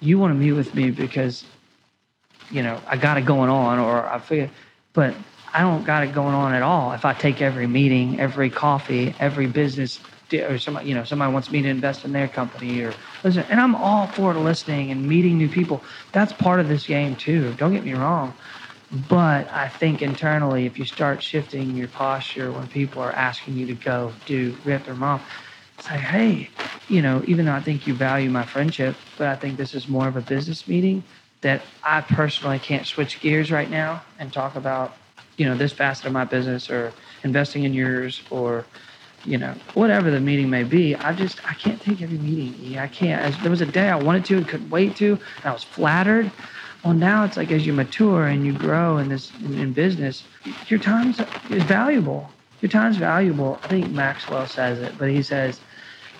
[0.00, 1.44] you want to meet with me because,
[2.50, 4.50] you know, I got it going on or I figure,
[4.92, 5.14] but
[5.52, 6.92] I don't got it going on at all.
[6.92, 9.98] If I take every meeting, every coffee, every business
[10.32, 13.44] or somebody, you know, somebody wants me to invest in their company or listen.
[13.50, 15.82] And I'm all for listening and meeting new people.
[16.12, 17.54] That's part of this game too.
[17.54, 18.34] Don't get me wrong.
[19.08, 23.66] But I think internally, if you start shifting your posture when people are asking you
[23.66, 25.22] to go do rip them off,
[25.80, 26.48] say, hey,
[26.88, 29.88] you know, even though I think you value my friendship, but I think this is
[29.88, 31.02] more of a business meeting
[31.40, 34.96] that I personally can't switch gears right now and talk about,
[35.36, 36.92] you know, this facet of my business or
[37.24, 38.64] investing in yours or,
[39.24, 40.94] you know, whatever the meeting may be.
[40.94, 42.54] I just, I can't take every meeting.
[42.60, 43.22] Yeah, I can't.
[43.22, 45.64] As, there was a day I wanted to and couldn't wait to, and I was
[45.64, 46.30] flattered.
[46.84, 50.24] Well, now it's like as you mature and you grow in this in, in business,
[50.68, 51.14] your time
[51.50, 52.30] is valuable.
[52.60, 53.58] Your time's valuable.
[53.62, 55.60] I think Maxwell says it, but he says,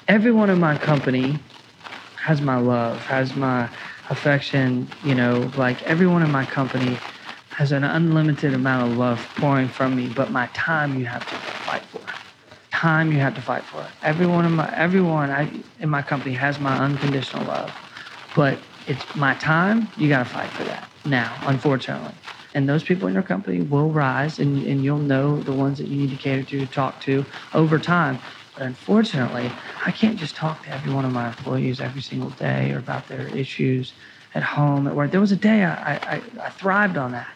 [0.08, 1.38] everyone in my company
[2.16, 3.68] has my love, has my
[4.10, 6.98] affection, you know, like everyone in my company
[7.50, 11.34] has an unlimited amount of love pouring from me, but my time you have to
[11.34, 12.00] fight for.
[12.84, 13.80] Time you have to fight for.
[13.80, 13.86] It.
[14.02, 15.48] Everyone in my everyone I,
[15.80, 17.72] in my company has my unconditional love,
[18.36, 19.88] but it's my time.
[19.96, 22.12] You got to fight for that now, unfortunately.
[22.52, 25.88] And those people in your company will rise, and, and you'll know the ones that
[25.88, 28.18] you need to cater to, talk to over time.
[28.54, 29.50] But unfortunately,
[29.86, 33.08] I can't just talk to every one of my employees every single day or about
[33.08, 33.94] their issues
[34.34, 35.10] at home, at work.
[35.10, 37.30] There was a day I, I, I thrived on that.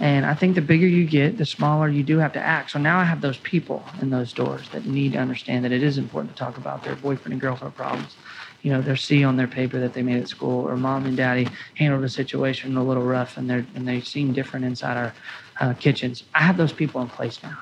[0.00, 2.72] And I think the bigger you get, the smaller you do have to act.
[2.72, 5.82] So now I have those people in those doors that need to understand that it
[5.82, 8.16] is important to talk about their boyfriend and girlfriend problems
[8.62, 11.16] you know, their C on their paper that they made at school, or mom and
[11.16, 15.14] daddy handled a situation a little rough, and they and they seem different inside our
[15.60, 16.24] uh, kitchens.
[16.34, 17.58] I have those people in place now,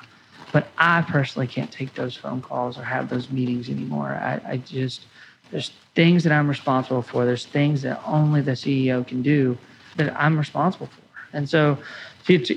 [0.53, 4.09] but I personally can't take those phone calls or have those meetings anymore.
[4.09, 5.05] I, I just
[5.49, 7.25] there's things that I'm responsible for.
[7.25, 9.57] There's things that only the CEO can do
[9.97, 11.77] that I'm responsible for, and so.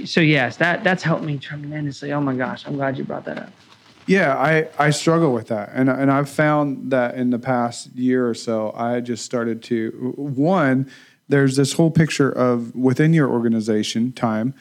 [0.06, 2.12] So yes, that that's helped me tremendously.
[2.12, 3.50] Oh my gosh, I'm glad you brought that up.
[4.06, 5.70] Yeah, I, I struggle with that.
[5.72, 10.12] And, and I've found that in the past year or so, I just started to,
[10.16, 10.90] one,
[11.28, 14.52] there's this whole picture of within your organization time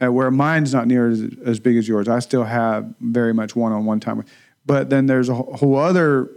[0.00, 2.06] uh, where mine's not near as, as big as yours.
[2.06, 4.24] I still have very much one on one time.
[4.64, 6.30] But then there's a whole other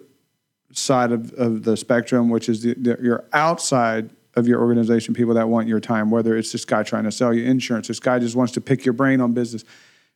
[0.72, 5.34] side of, of the spectrum, which is the, the, your outside of your organization, people
[5.36, 8.20] that want your time, whether it's this guy trying to sell you insurance, this guy
[8.20, 9.64] just wants to pick your brain on business.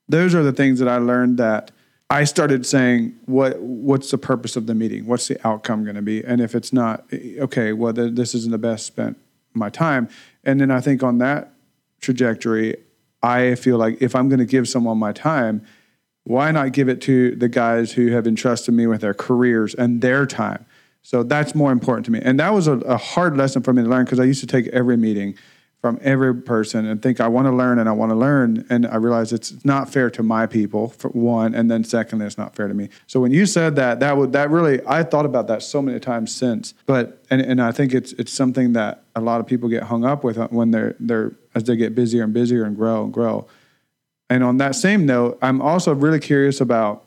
[0.07, 1.71] Those are the things that I learned that
[2.09, 3.59] I started saying, "What?
[3.59, 5.05] What's the purpose of the meeting?
[5.05, 6.23] What's the outcome going to be?
[6.23, 9.17] And if it's not eh, okay, well, this isn't the best spent
[9.53, 10.09] my time."
[10.43, 11.53] And then I think on that
[12.01, 12.77] trajectory,
[13.21, 15.63] I feel like if I'm going to give someone my time,
[16.23, 20.01] why not give it to the guys who have entrusted me with their careers and
[20.01, 20.65] their time?
[21.01, 22.19] So that's more important to me.
[22.21, 24.47] And that was a, a hard lesson for me to learn because I used to
[24.47, 25.35] take every meeting
[25.81, 28.85] from every person and think I want to learn and I want to learn and
[28.85, 32.53] I realized it's not fair to my people for one and then secondly it's not
[32.53, 32.89] fair to me.
[33.07, 35.99] So when you said that that would that really I thought about that so many
[35.99, 36.73] times since.
[36.85, 40.03] But and, and I think it's it's something that a lot of people get hung
[40.03, 43.13] up with uh, when they're they're as they get busier and busier and grow and
[43.13, 43.47] grow.
[44.29, 47.05] And on that same note, I'm also really curious about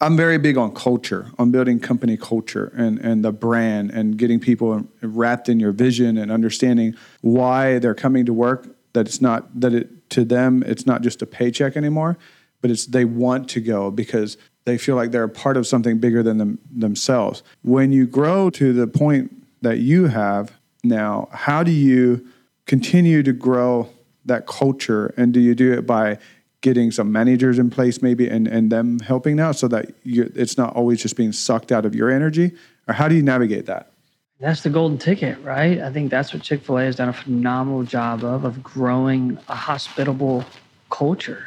[0.00, 4.40] I'm very big on culture, on building company culture and, and the brand and getting
[4.40, 8.68] people wrapped in your vision and understanding why they're coming to work.
[8.92, 12.18] That it's not that it to them it's not just a paycheck anymore,
[12.60, 15.98] but it's they want to go because they feel like they're a part of something
[15.98, 17.42] bigger than them, themselves.
[17.62, 19.32] When you grow to the point
[19.62, 22.26] that you have now, how do you
[22.66, 23.88] continue to grow
[24.24, 25.14] that culture?
[25.16, 26.18] And do you do it by
[26.60, 30.74] getting some managers in place maybe and, and them helping now so that it's not
[30.74, 32.52] always just being sucked out of your energy?
[32.88, 33.90] Or how do you navigate that?
[34.38, 35.80] That's the golden ticket, right?
[35.80, 39.38] I think that's what Chick fil A has done a phenomenal job of, of growing
[39.48, 40.44] a hospitable
[40.90, 41.46] culture.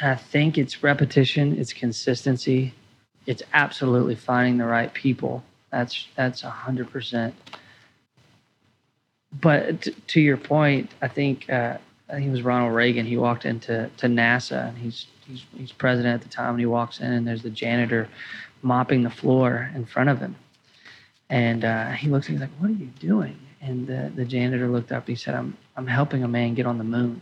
[0.00, 2.74] And I think it's repetition, it's consistency,
[3.26, 5.42] it's absolutely finding the right people.
[5.70, 7.34] That's that's a hundred percent.
[9.40, 11.78] But t- to your point, I think uh,
[12.10, 13.06] I think it was Ronald Reagan.
[13.06, 16.50] He walked into to NASA, and he's he's he's president at the time.
[16.50, 18.08] And he walks in, and there's the janitor
[18.62, 20.34] mopping the floor in front of him,
[21.28, 24.68] and uh, he looks and he's like, "What are you doing?" And the the janitor
[24.68, 25.06] looked up.
[25.06, 27.20] and He said, "I'm I'm helping a man get on the moon."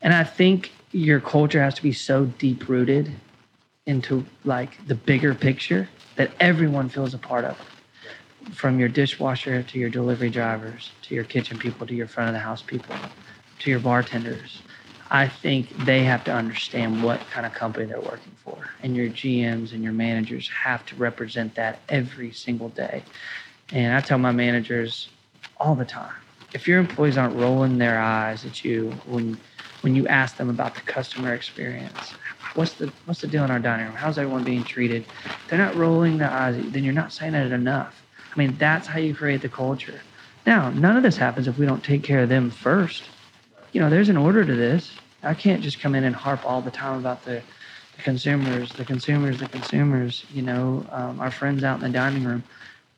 [0.00, 3.12] And I think your culture has to be so deep rooted
[3.86, 7.58] into like the bigger picture that everyone feels a part of.
[8.52, 12.34] From your dishwasher to your delivery drivers to your kitchen people to your front of
[12.34, 12.94] the house people
[13.60, 14.62] to your bartenders.
[15.10, 18.70] I think they have to understand what kind of company they're working for.
[18.82, 23.02] And your GMs and your managers have to represent that every single day.
[23.72, 25.08] And I tell my managers
[25.58, 26.14] all the time
[26.52, 29.38] if your employees aren't rolling their eyes at you when
[29.82, 32.14] when you ask them about the customer experience,
[32.54, 33.94] what's the what's the deal in our dining room?
[33.94, 35.04] How's everyone being treated?
[35.48, 36.56] They're not rolling their eyes.
[36.72, 38.02] Then you're not saying it enough.
[38.34, 40.00] I mean, that's how you create the culture.
[40.46, 43.04] Now, none of this happens if we don't take care of them first.
[43.72, 44.92] You know, there's an order to this.
[45.22, 47.42] I can't just come in and harp all the time about the,
[47.96, 50.24] the consumers, the consumers, the consumers.
[50.32, 52.42] You know, um, our friends out in the dining room.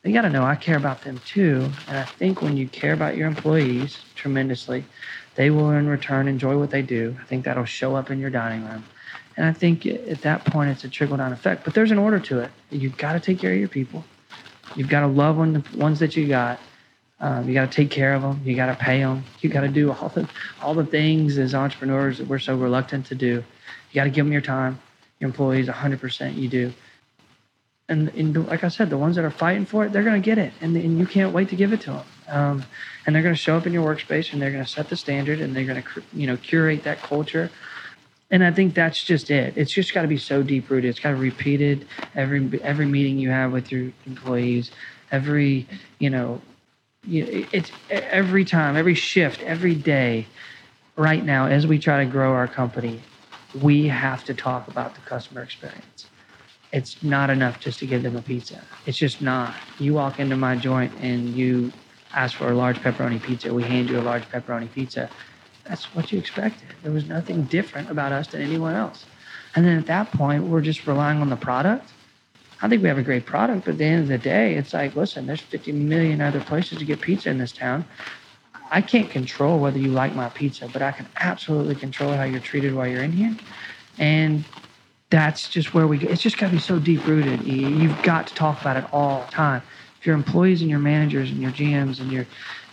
[0.03, 1.69] They got to know I care about them too.
[1.89, 4.85] And I think when you care about your employees tremendously,
[5.35, 7.17] they will in return enjoy what they do.
[7.21, 8.85] I think that'll show up in your dining room.
[9.37, 11.65] And I think at that point, it's a trickle down effect.
[11.65, 12.51] But there's an order to it.
[12.71, 14.05] You've got to take care of your people.
[14.77, 16.61] You've got to love on the ones that you got.
[17.21, 18.41] Um, you got to take care of them.
[18.45, 19.25] You got to pay them.
[19.41, 20.29] You got to do all the
[20.63, 23.45] all the things as entrepreneurs that we're so reluctant to do.
[23.91, 24.81] You got to give them your time.
[25.19, 26.73] Your employees, 100%, you do.
[27.91, 30.25] And, and like I said, the ones that are fighting for it, they're going to
[30.25, 32.05] get it, and, and you can't wait to give it to them.
[32.29, 32.65] Um,
[33.05, 34.97] and they're going to show up in your workspace, and they're going to set the
[34.97, 37.51] standard, and they're going to you know curate that culture.
[38.31, 39.55] And I think that's just it.
[39.57, 40.89] It's just got to be so deep rooted.
[40.89, 44.71] It's got to be repeated every every meeting you have with your employees,
[45.11, 45.67] every
[45.99, 46.41] you know,
[47.07, 50.27] you, it's every time, every shift, every day.
[50.97, 53.01] Right now, as we try to grow our company,
[53.63, 56.07] we have to talk about the customer experience
[56.73, 58.61] it's not enough just to give them a pizza.
[58.87, 59.55] It's just not.
[59.79, 61.73] You walk into my joint and you
[62.15, 63.53] ask for a large pepperoni pizza.
[63.53, 65.11] We hand you a large pepperoni pizza.
[65.65, 66.69] That's what you expected.
[66.83, 69.05] There was nothing different about us than anyone else.
[69.57, 71.91] And then at that point, we're just relying on the product.
[72.62, 74.75] I think we have a great product, but at the end of the day, it's
[74.75, 77.85] like, listen, there's 50 million other places to get pizza in this town.
[78.70, 82.40] I can't control whether you like my pizza, but I can absolutely control how you're
[82.40, 83.35] treated while you're in here.
[83.99, 84.44] And
[85.09, 86.09] that's just where we go.
[86.09, 87.42] It's just got to be so deep rooted.
[87.44, 89.62] You've got to talk about it all the time.
[89.99, 92.27] If your employees and your managers and your GMs and your,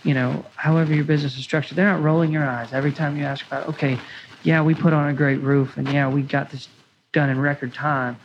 [0.04, 3.24] you know, however your business is structured, they're not rolling your eyes every time you
[3.24, 3.98] ask about, okay,
[4.44, 6.68] yeah, we put on a great roof and yeah, we got this
[7.12, 8.16] done in record time.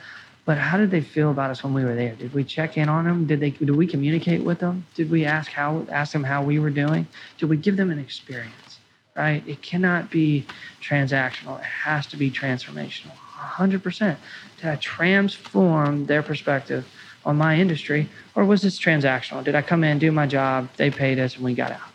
[0.45, 2.15] But how did they feel about us when we were there?
[2.15, 3.25] Did we check in on them?
[3.25, 3.51] Did they?
[3.51, 4.85] Did we communicate with them?
[4.93, 7.07] Did we ask how ask them how we were doing?
[7.37, 8.79] Did we give them an experience?
[9.15, 9.43] Right?
[9.47, 10.45] It cannot be
[10.81, 11.59] transactional.
[11.59, 13.11] It has to be transformational.
[13.39, 14.17] 100%
[14.61, 16.87] to transform their perspective
[17.25, 18.09] on my industry?
[18.35, 19.43] Or was this transactional?
[19.43, 21.92] Did I come in, do my job, they paid us, and we got out?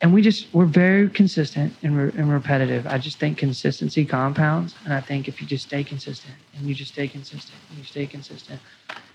[0.00, 2.86] And we just, we're very consistent and, re- and repetitive.
[2.86, 4.74] I just think consistency compounds.
[4.84, 7.84] And I think if you just stay consistent and you just stay consistent and you
[7.84, 8.60] stay consistent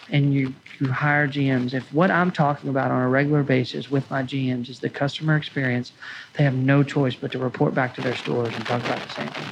[0.09, 4.09] and you, you hire GMs, if what I'm talking about on a regular basis with
[4.09, 5.91] my GMs is the customer experience,
[6.37, 9.09] they have no choice but to report back to their stores and talk about the
[9.09, 9.45] same thing.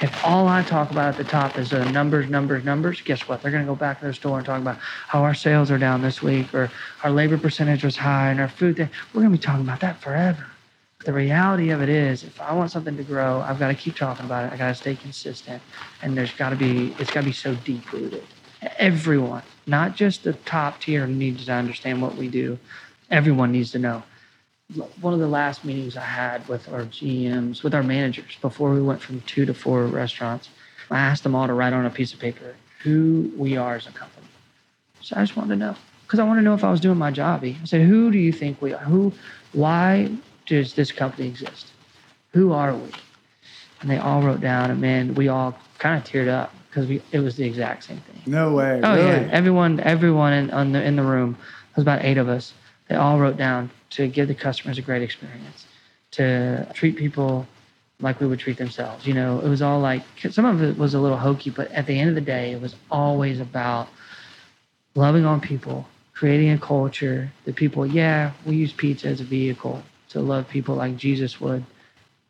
[0.00, 3.42] If all I talk about at the top is uh, numbers, numbers, numbers, guess what?
[3.42, 5.78] They're going to go back to their store and talk about how our sales are
[5.78, 6.70] down this week or
[7.02, 8.76] our labor percentage was high and our food.
[8.76, 8.90] Thing.
[9.12, 10.46] We're going to be talking about that forever.
[11.04, 13.94] The reality of it is, if I want something to grow, I've got to keep
[13.94, 14.52] talking about it.
[14.52, 15.62] I got to stay consistent,
[16.02, 18.24] and there's got to be it's got to be so deep rooted.
[18.78, 22.58] Everyone, not just the top tier, needs to understand what we do.
[23.10, 24.02] Everyone needs to know
[25.00, 28.80] one of the last meetings I had with our GMs, with our managers, before we
[28.80, 30.48] went from two to four restaurants,
[30.90, 33.86] I asked them all to write on a piece of paper who we are as
[33.86, 34.26] a company.
[35.00, 36.98] So I just wanted to know because I want to know if I was doing
[36.98, 37.42] my job.
[37.44, 38.84] I said, "Who do you think we are?
[38.84, 39.12] Who?
[39.52, 40.10] Why
[40.46, 41.68] does this company exist?
[42.32, 42.90] Who are we?"
[43.80, 47.02] And they all wrote down, and man, we all kind of teared up because we
[47.12, 48.22] it was the exact same thing.
[48.26, 48.80] No way.
[48.82, 49.06] Oh really?
[49.06, 51.34] yeah, everyone, everyone in on the in the room.
[51.34, 52.52] There was about eight of us.
[52.88, 55.66] They all wrote down to give the customers a great experience,
[56.12, 57.46] to treat people
[58.00, 59.06] like we would treat themselves.
[59.06, 61.86] You know, it was all like some of it was a little hokey, but at
[61.86, 63.88] the end of the day, it was always about
[64.94, 69.82] loving on people, creating a culture that people, yeah, we use pizza as a vehicle
[70.14, 71.62] to love people like Jesus would,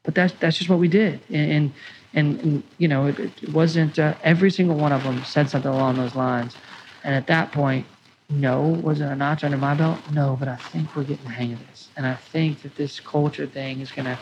[0.03, 1.73] but that's that's just what we did, and
[2.16, 5.70] and, and, you know, it, it wasn't uh, every single one of them said something
[5.70, 6.57] along those lines,
[7.05, 7.87] and at that point,
[8.31, 8.62] no.
[8.62, 9.99] Was it a notch under my belt?
[10.12, 11.88] No, but I think we're getting the hang of this.
[11.97, 14.18] And I think that this culture thing is to,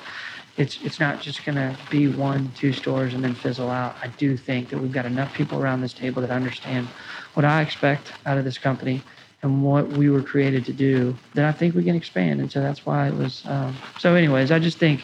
[0.57, 3.97] it's, it's not just going to be one, two stores and then fizzle out.
[4.03, 6.89] I do think that we've got enough people around this table that understand
[7.35, 9.03] what I expect out of this company
[9.43, 12.41] and what we were created to do that I think we can expand.
[12.41, 13.43] And so that's why it was.
[13.47, 15.01] Um, so, anyways, I just think,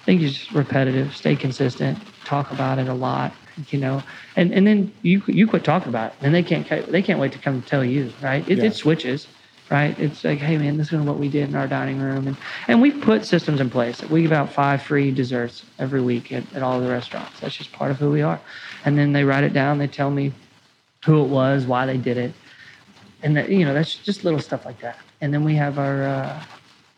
[0.00, 3.32] I think it's just repetitive, stay consistent, talk about it a lot,
[3.68, 4.02] you know,
[4.36, 7.32] and, and then you you quit talking about it, and they can't they can't wait
[7.32, 8.46] to come tell you, right?
[8.48, 8.64] It, yeah.
[8.64, 9.26] it switches,
[9.70, 9.98] right?
[9.98, 12.36] It's like, hey man, this is what we did in our dining room, and
[12.68, 14.02] and we put systems in place.
[14.04, 17.40] We give out five free desserts every week at, at all the restaurants.
[17.40, 18.40] That's just part of who we are,
[18.84, 19.78] and then they write it down.
[19.78, 20.32] They tell me
[21.04, 22.32] who it was, why they did it,
[23.22, 24.98] and that you know that's just little stuff like that.
[25.20, 26.44] And then we have our uh,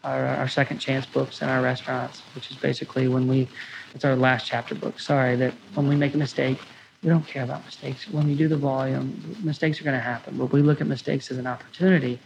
[0.04, 3.48] our, our second chance books in our restaurants, which is basically when we
[3.94, 4.98] it's our last chapter book.
[5.00, 6.58] Sorry that when we make a mistake,
[7.02, 8.08] We don't care about mistakes.
[8.08, 11.32] When we do the volume, mistakes are going to happen, but we look at mistakes
[11.32, 12.16] as an opportunity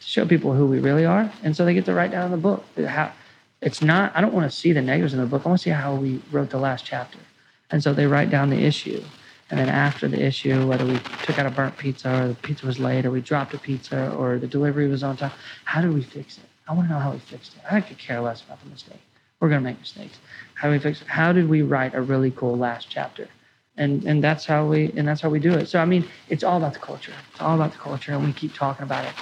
[0.00, 1.30] to show people who we really are.
[1.44, 3.12] And so they get to write down in the book how
[3.60, 5.42] it's not, I don't want to see the negatives in the book.
[5.44, 7.18] I want to see how we wrote the last chapter.
[7.70, 9.04] And so they write down the issue.
[9.50, 12.66] And then after the issue, whether we took out a burnt pizza or the pizza
[12.66, 15.32] was late or we dropped a pizza or the delivery was on time,
[15.64, 16.44] how did we fix it?
[16.66, 17.62] I want to know how we fixed it.
[17.70, 19.00] I could care less about the mistake.
[19.40, 20.18] We're going to make mistakes.
[20.54, 21.08] How do we fix it?
[21.08, 23.28] How did we write a really cool last chapter?
[23.76, 25.68] And and that's how we and that's how we do it.
[25.68, 27.12] So I mean, it's all about the culture.
[27.32, 29.12] It's all about the culture, and we keep talking about it.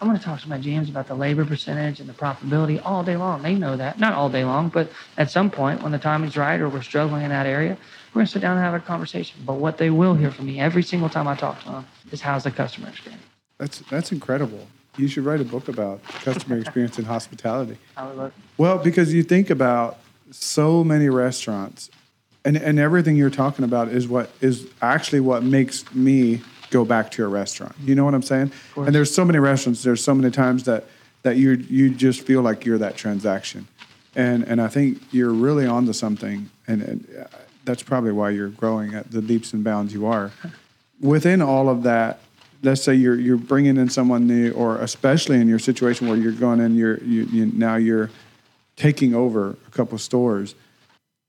[0.00, 3.04] I'm going to talk to my GMs about the labor percentage and the profitability all
[3.04, 3.42] day long.
[3.42, 4.00] They know that.
[4.00, 6.82] Not all day long, but at some point when the time is right or we're
[6.82, 7.76] struggling in that area,
[8.12, 9.40] we're going to sit down and have a conversation.
[9.46, 12.20] But what they will hear from me every single time I talk to them is
[12.20, 13.22] how's the customer experience.
[13.58, 14.66] That's that's incredible.
[14.96, 17.78] You should write a book about customer experience in hospitality.
[17.96, 18.32] I would love.
[18.58, 19.98] Well, because you think about
[20.30, 21.90] so many restaurants,
[22.44, 26.40] and and everything you're talking about is what is actually what makes me
[26.70, 27.74] go back to a restaurant.
[27.84, 28.52] You know what I'm saying?
[28.76, 29.82] And there's so many restaurants.
[29.82, 30.86] There's so many times that
[31.22, 33.68] that you you just feel like you're that transaction,
[34.16, 38.48] and and I think you're really onto something, and, and uh, that's probably why you're
[38.48, 40.32] growing at the leaps and bounds you are.
[41.00, 42.20] Within all of that,
[42.62, 46.32] let's say you're you're bringing in someone new, or especially in your situation where you're
[46.32, 48.10] going in, you're you, you now you're
[48.76, 50.54] taking over a couple of stores.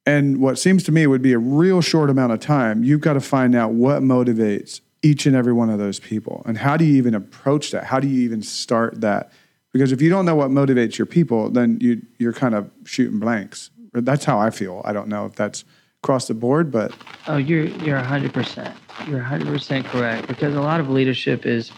[0.06, 3.14] And what seems to me would be a real short amount of time, you've got
[3.14, 6.44] to find out what motivates each and every one of those people.
[6.46, 7.86] And how do you even approach that?
[7.86, 9.32] How do you even start that?
[9.74, 13.20] Because if you don't know what motivates your people, then you, you're kind of shooting
[13.20, 13.70] blanks.
[13.94, 14.82] That's how I feel.
[14.86, 15.64] I don't know if that's
[16.04, 16.92] across the board, but
[17.28, 18.76] oh, you're you're 100 percent.
[19.08, 20.28] You're 100 percent correct.
[20.28, 21.72] Because a lot of leadership is,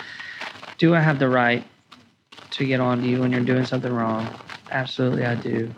[0.77, 1.65] do I have the right
[2.51, 4.27] to get on to you when you're doing something wrong?
[4.71, 5.73] Absolutely, I do.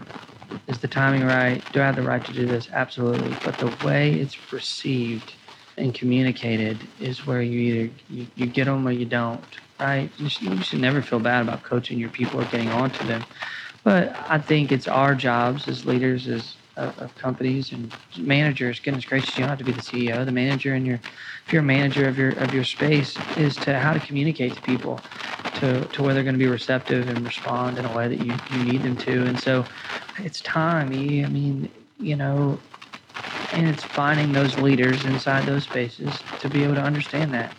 [0.68, 1.64] Is the timing right?
[1.74, 2.70] Do I have the right to do this?
[2.72, 3.36] Absolutely.
[3.44, 5.34] But the way it's perceived
[5.78, 9.44] and communicated is where you either you, you get them or you don't,
[9.80, 10.12] right?
[10.18, 13.08] You should, you should never feel bad about coaching your people or getting on to
[13.08, 13.26] them.
[13.84, 18.80] But I think it's our jobs as leaders, as of, of, companies and managers.
[18.80, 20.26] Goodness gracious, you don't have to be the CEO.
[20.26, 21.00] The manager and your,
[21.46, 24.62] if you're a manager of your of your space, is to how to communicate to
[24.62, 25.00] people,
[25.56, 28.36] to to where they're going to be receptive and respond in a way that you
[28.52, 29.26] you need them to.
[29.26, 29.66] And so,
[30.20, 30.88] it's time.
[30.88, 31.70] I mean,
[32.00, 32.60] you know,
[33.54, 37.54] and it's finding those leaders inside those spaces to be able to understand that.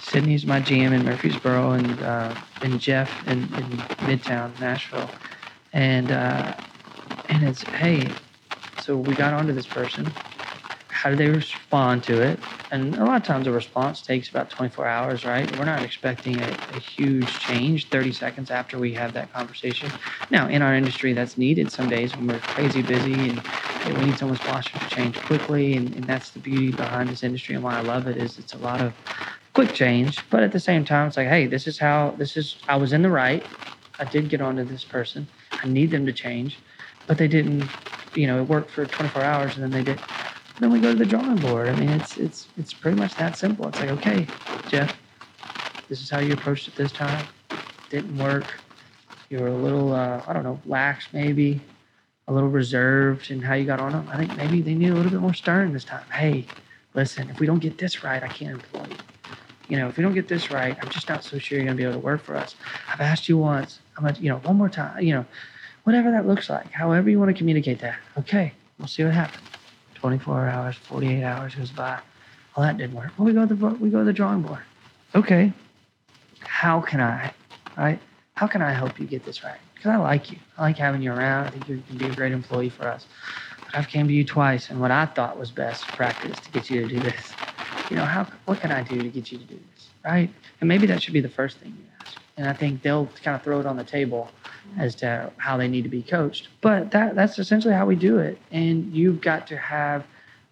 [0.00, 3.64] Sydney's my GM in Murfreesboro, and uh, and Jeff in, in
[4.06, 5.08] Midtown Nashville,
[5.72, 6.54] and uh,
[7.28, 8.10] and it's hey,
[8.82, 10.16] so we got onto this person.
[10.90, 12.40] How do they respond to it?
[12.72, 15.52] And a lot of times a response takes about 24 hours, right?
[15.52, 19.94] We're not expecting a, a huge change 30 seconds after we have that conversation.
[20.30, 23.44] Now, in our industry, that's needed some days when we're crazy busy and
[23.84, 25.76] we need someone's posture to change quickly.
[25.76, 28.54] And, and that's the beauty behind this industry and why I love it is it's
[28.54, 28.94] a lot of
[29.54, 30.28] quick change.
[30.30, 32.92] But at the same time, it's like, hey, this is how, this is, I was
[32.92, 33.48] in the right.
[33.98, 35.28] I did get onto this person.
[35.62, 36.62] I need them to change,
[37.06, 37.72] but they didn't
[38.14, 40.00] you know, it worked for 24 hours and then they did.
[40.60, 41.68] Then we go to the drawing board.
[41.68, 43.66] I mean, it's it's it's pretty much that simple.
[43.68, 44.26] It's like, okay,
[44.68, 44.96] Jeff,
[45.88, 47.26] this is how you approached it this time.
[47.90, 48.44] Didn't work.
[49.28, 51.60] You were a little, uh, I don't know, lax maybe,
[52.28, 54.06] a little reserved in how you got on them.
[54.12, 56.04] I think maybe they need a little bit more stern this time.
[56.12, 56.46] Hey,
[56.94, 58.96] listen, if we don't get this right, I can't employ you.
[59.68, 61.76] You know, if we don't get this right, I'm just not so sure you're going
[61.76, 62.56] to be able to work for us.
[62.92, 63.78] I've asked you once.
[63.96, 65.02] I'm going to, you know, one more time.
[65.02, 65.26] You know,
[65.84, 67.98] whatever that looks like, however you want to communicate that.
[68.18, 69.42] Okay, we'll see what happens.
[69.94, 71.98] 24 hours, 48 hours goes by.
[72.56, 73.12] Well, that didn't work.
[73.16, 74.60] Well, we go to the we go to the drawing board.
[75.14, 75.52] Okay,
[76.40, 77.32] how can I,
[77.76, 77.98] right?
[78.34, 79.60] How can I help you get this right?
[79.74, 80.38] Because I like you.
[80.58, 81.46] I like having you around.
[81.46, 83.06] I think you can be a great employee for us.
[83.64, 86.70] But I've came to you twice, and what I thought was best practice to get
[86.70, 87.32] you to do this.
[87.90, 90.30] You know, how what can I do to get you to do this, right?
[90.60, 91.91] And maybe that should be the first thing you.
[92.42, 94.28] And I think they'll kind of throw it on the table
[94.76, 96.48] as to how they need to be coached.
[96.60, 98.36] But that that's essentially how we do it.
[98.50, 100.04] And you've got to have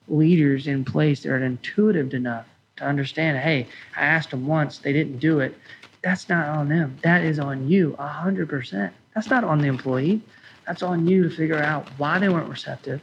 [0.06, 3.66] leaders in place that are intuitive enough to understand, hey,
[3.96, 5.56] I asked them once, they didn't do it.
[6.02, 6.96] That's not on them.
[7.02, 8.92] That is on you, hundred percent.
[9.16, 10.22] That's not on the employee.
[10.68, 13.00] That's on you to figure out why they weren't receptive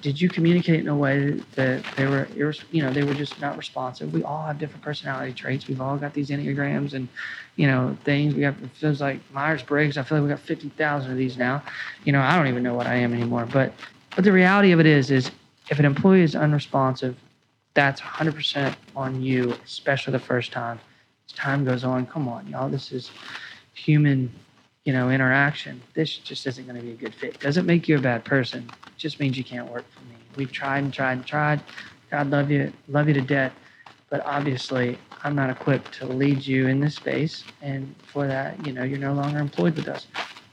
[0.00, 2.28] did you communicate in a way that they were
[2.70, 4.12] you know they were just not responsive?
[4.12, 5.66] We all have different personality traits.
[5.66, 7.08] We've all got these enneagrams and
[7.56, 8.34] you know things.
[8.34, 9.96] We got it feels like myers-briggs.
[9.96, 11.62] I feel like we got 50000 of these now.
[12.04, 13.46] You know i don't even know what i am anymore.
[13.46, 13.72] But
[14.14, 15.30] but the reality of it is is
[15.70, 17.16] if an employee is unresponsive
[17.74, 20.80] that's 100% on you especially the first time.
[21.26, 23.10] As time goes on come on y'all this is
[23.74, 24.32] human
[24.84, 27.38] you know, interaction, this just isn't going to be a good fit.
[27.40, 28.70] Doesn't make you a bad person.
[28.86, 30.16] It just means you can't work for me.
[30.36, 31.60] We've tried and tried and tried.
[32.10, 33.52] God love you, love you to death,
[34.08, 38.72] but obviously I'm not equipped to lead you in this space, and for that, you
[38.72, 40.06] know, you're no longer employed with us.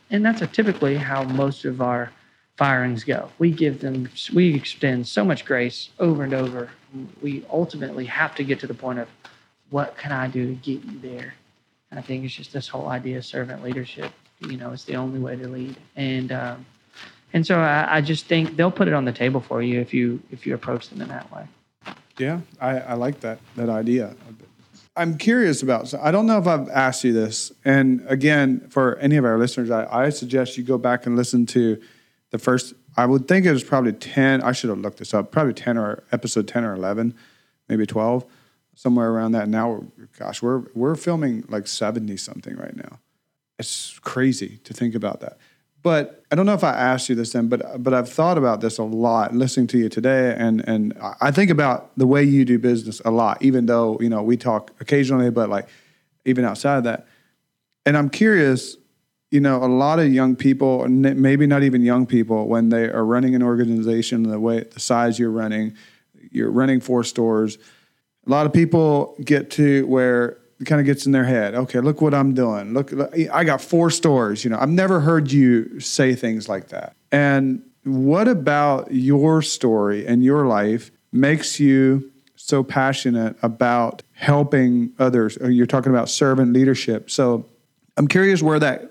[0.10, 2.12] And that's typically how most of our
[2.58, 3.30] firings go.
[3.38, 6.70] We give them, we extend so much grace over and over.
[7.22, 9.08] We ultimately have to get to the point of,
[9.70, 11.34] what can I do to get you there?
[11.98, 14.12] I think it's just this whole idea of servant leadership.
[14.42, 15.76] You know, it's the only way to lead.
[15.96, 16.66] And um,
[17.34, 19.94] and so I, I just think they'll put it on the table for you if
[19.94, 21.48] you if you approach them in that way.
[22.18, 24.16] Yeah, I, I like that that idea.
[24.98, 25.90] I'm curious about.
[25.90, 29.38] So I don't know if I've asked you this, and again, for any of our
[29.38, 31.82] listeners, I, I suggest you go back and listen to
[32.32, 32.74] the first.
[32.96, 34.42] I would think it was probably ten.
[34.42, 35.32] I should have looked this up.
[35.32, 37.14] Probably ten or episode ten or eleven,
[37.68, 38.26] maybe twelve,
[38.76, 39.50] somewhere around that.
[39.50, 39.84] Now,
[40.20, 43.00] gosh, we're we're filming like seventy something right now.
[43.58, 45.38] It's crazy to think about that.
[45.82, 48.60] But I don't know if I asked you this then, but but I've thought about
[48.60, 52.44] this a lot listening to you today, and and I think about the way you
[52.44, 55.68] do business a lot, even though you know we talk occasionally, but like
[56.26, 57.08] even outside of that.
[57.86, 58.78] And I'm curious,
[59.30, 63.06] you know, a lot of young people, maybe not even young people, when they are
[63.06, 65.76] running an organization the way the size you're running,
[66.32, 67.60] you're running four stores.
[68.26, 71.54] A lot of people get to where it kind of gets in their head.
[71.54, 72.74] Okay, look what I'm doing.
[72.74, 72.92] Look,
[73.32, 74.44] I got four stores.
[74.44, 76.96] You know, I've never heard you say things like that.
[77.12, 85.38] And what about your story and your life makes you so passionate about helping others?
[85.46, 87.12] You're talking about servant leadership.
[87.12, 87.46] So
[87.98, 88.90] I'm curious where that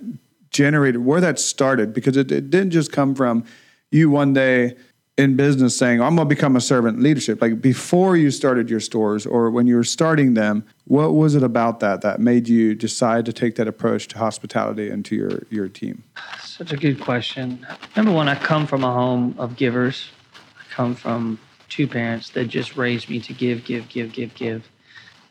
[0.51, 3.45] generated, where that started, because it, it didn't just come from
[3.91, 4.77] you one day
[5.17, 7.41] in business saying, I'm going to become a servant leadership?
[7.41, 11.43] Like before you started your stores or when you were starting them, what was it
[11.43, 15.43] about that that made you decide to take that approach to hospitality and to your,
[15.51, 16.03] your team?
[16.43, 17.65] Such a good question.
[17.97, 20.09] Number one, I come from a home of givers.
[20.35, 21.39] I come from
[21.69, 24.69] two parents that just raised me to give, give, give, give, give,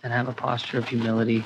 [0.02, 1.44] and have a posture of humility.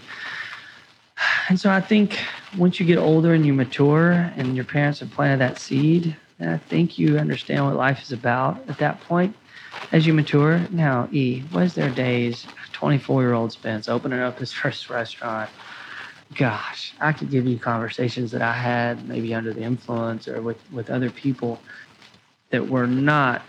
[1.50, 2.20] And so I think
[2.56, 6.50] once you get older and you mature and your parents have planted that seed, and
[6.50, 9.36] I think you understand what life is about at that point
[9.92, 10.60] as you mature.
[10.72, 12.46] Now, E, what is their days?
[12.74, 15.50] 24 year old Spence opening up his first restaurant.
[16.36, 20.60] Gosh, I could give you conversations that I had maybe under the influence or with,
[20.72, 21.60] with other people
[22.50, 23.42] that were not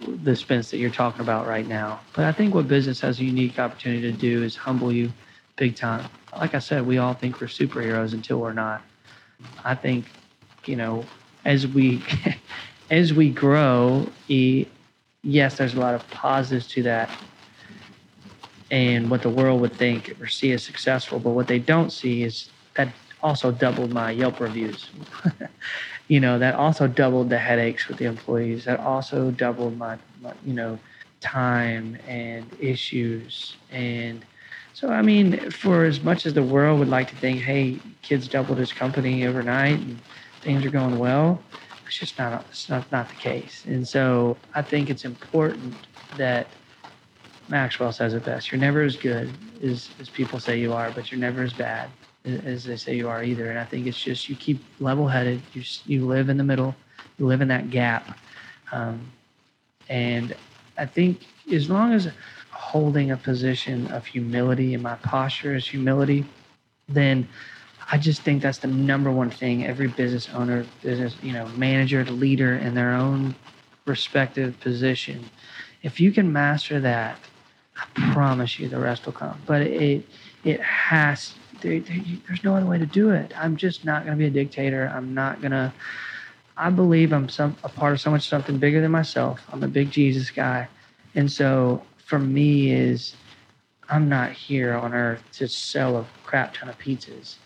[0.00, 2.00] the Spence that you're talking about right now.
[2.14, 5.12] But I think what business has a unique opportunity to do is humble you
[5.56, 6.08] big time.
[6.36, 8.82] Like I said, we all think we're superheroes until we're not.
[9.64, 10.06] I think,
[10.64, 11.04] you know,
[11.44, 12.02] as we
[12.90, 14.66] as we grow, e,
[15.22, 17.10] yes, there's a lot of positives to that,
[18.70, 21.18] and what the world would think or see as successful.
[21.18, 22.88] But what they don't see is that
[23.22, 24.90] also doubled my Yelp reviews.
[26.08, 28.64] you know, that also doubled the headaches with the employees.
[28.64, 30.78] That also doubled my, my you know,
[31.20, 34.24] time and issues and.
[34.74, 38.26] So I mean, for as much as the world would like to think, hey, kids
[38.26, 39.98] doubled his company overnight and
[40.42, 41.40] things are going well.
[41.86, 43.64] It's just not it's not, not the case.
[43.66, 45.74] And so I think it's important
[46.16, 46.46] that
[47.48, 48.50] Maxwell says it best.
[48.50, 49.30] You're never as good
[49.62, 51.90] as, as people say you are, but you're never as bad
[52.24, 53.50] as they say you are either.
[53.50, 55.42] And I think it's just you keep level headed.
[55.52, 56.74] You you live in the middle.
[57.18, 58.18] You live in that gap.
[58.70, 59.10] Um,
[59.88, 60.34] and
[60.78, 62.08] I think as long as
[62.50, 66.24] holding a position of humility and my posture is humility,
[66.88, 67.28] then
[67.92, 72.02] I just think that's the number one thing every business owner, business, you know, manager,
[72.06, 73.34] leader in their own
[73.84, 75.22] respective position.
[75.82, 77.18] If you can master that,
[77.76, 79.38] I promise you the rest will come.
[79.44, 80.06] But it
[80.42, 83.34] it has there, there, there's no other way to do it.
[83.38, 84.90] I'm just not going to be a dictator.
[84.94, 85.70] I'm not going to
[86.56, 89.42] I believe I'm some a part of so much something bigger than myself.
[89.52, 90.66] I'm a big Jesus guy.
[91.14, 93.16] And so for me is
[93.90, 97.36] I'm not here on earth to sell a crap ton of pizzas.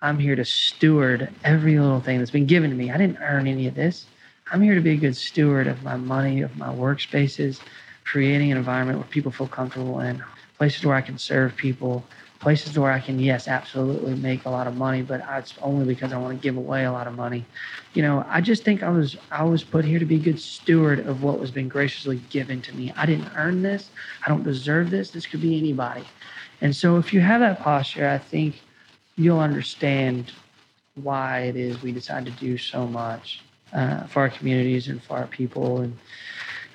[0.00, 2.92] I'm here to steward every little thing that's been given to me.
[2.92, 4.06] I didn't earn any of this.
[4.52, 7.60] I'm here to be a good steward of my money, of my workspaces,
[8.04, 10.22] creating an environment where people feel comfortable in,
[10.56, 12.04] places where I can serve people,
[12.38, 16.12] places where I can, yes, absolutely make a lot of money, but it's only because
[16.12, 17.44] I want to give away a lot of money.
[17.94, 20.40] You know, I just think I was I was put here to be a good
[20.40, 22.92] steward of what was being graciously given to me.
[22.96, 23.90] I didn't earn this.
[24.24, 25.10] I don't deserve this.
[25.10, 26.04] This could be anybody.
[26.60, 28.60] And so if you have that posture, I think
[29.18, 30.32] you'll understand
[30.94, 33.42] why it is we decide to do so much
[33.72, 35.80] uh, for our communities and for our people.
[35.80, 35.96] And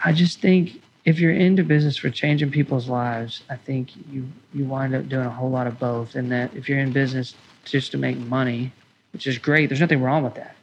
[0.03, 4.65] I just think if you're into business for changing people's lives, I think you you
[4.65, 6.15] wind up doing a whole lot of both.
[6.15, 7.35] And that if you're in business
[7.65, 8.71] just to make money,
[9.13, 10.55] which is great, there's nothing wrong with that.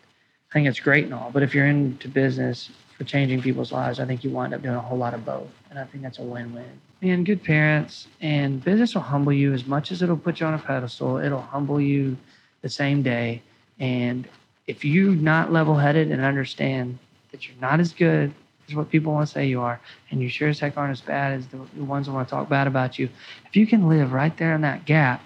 [0.51, 1.31] I think it's great and all.
[1.33, 4.75] But if you're into business for changing people's lives, I think you wind up doing
[4.75, 5.49] a whole lot of both.
[5.71, 6.81] And I think that's a win win.
[7.03, 10.53] Man, good parents and business will humble you as much as it'll put you on
[10.53, 11.17] a pedestal.
[11.17, 12.19] It'll humble you
[12.61, 13.41] the same day.
[13.79, 14.29] And
[14.67, 16.99] if you're not level headed and understand
[17.33, 18.35] that you're not as good
[18.69, 19.81] as what people want to say you are,
[20.11, 22.51] and you sure as heck aren't as bad as the, ones that want to talk
[22.51, 23.09] bad about you,
[23.47, 25.25] if you can live right there in that gap,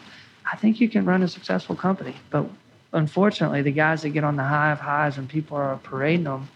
[0.50, 2.14] I think you can run a successful company.
[2.30, 2.46] But
[2.92, 6.48] unfortunately, the guys that get on the high of highs when people are parading them,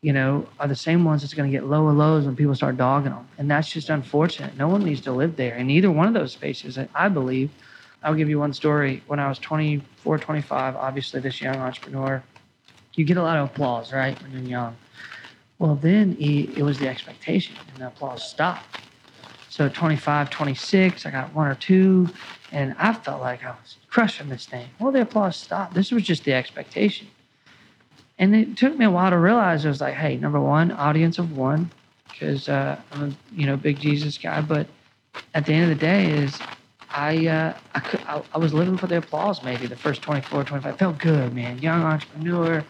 [0.00, 2.76] you know, are the same ones that's going to get lower lows when people start
[2.76, 3.26] dogging them.
[3.36, 4.56] And that's just unfortunate.
[4.56, 5.56] No one needs to live there.
[5.56, 7.50] In either one of those spaces, I believe,
[8.02, 9.02] I'll give you one story.
[9.08, 12.22] When I was 24, 25, obviously this young entrepreneur,
[12.94, 14.76] you get a lot of applause, right, when you're young.
[15.58, 18.78] Well, then he, it was the expectation, and the applause stopped.
[19.48, 22.08] So 25, 26, I got one or two,
[22.52, 24.68] and I felt like I was crushing this thing.
[24.78, 25.74] Well, the applause stopped.
[25.74, 27.08] This was just the expectation.
[28.18, 31.18] And it took me a while to realize it was like, hey, number one, audience
[31.18, 31.70] of one,
[32.08, 34.40] because uh, I'm a you know big Jesus guy.
[34.40, 34.66] But
[35.34, 36.38] at the end of the day, is
[36.90, 40.44] I, uh, I, could, I, I, was living for the applause maybe the first 24,
[40.44, 40.78] 25.
[40.78, 41.58] Felt good, man.
[41.58, 42.64] Young entrepreneur,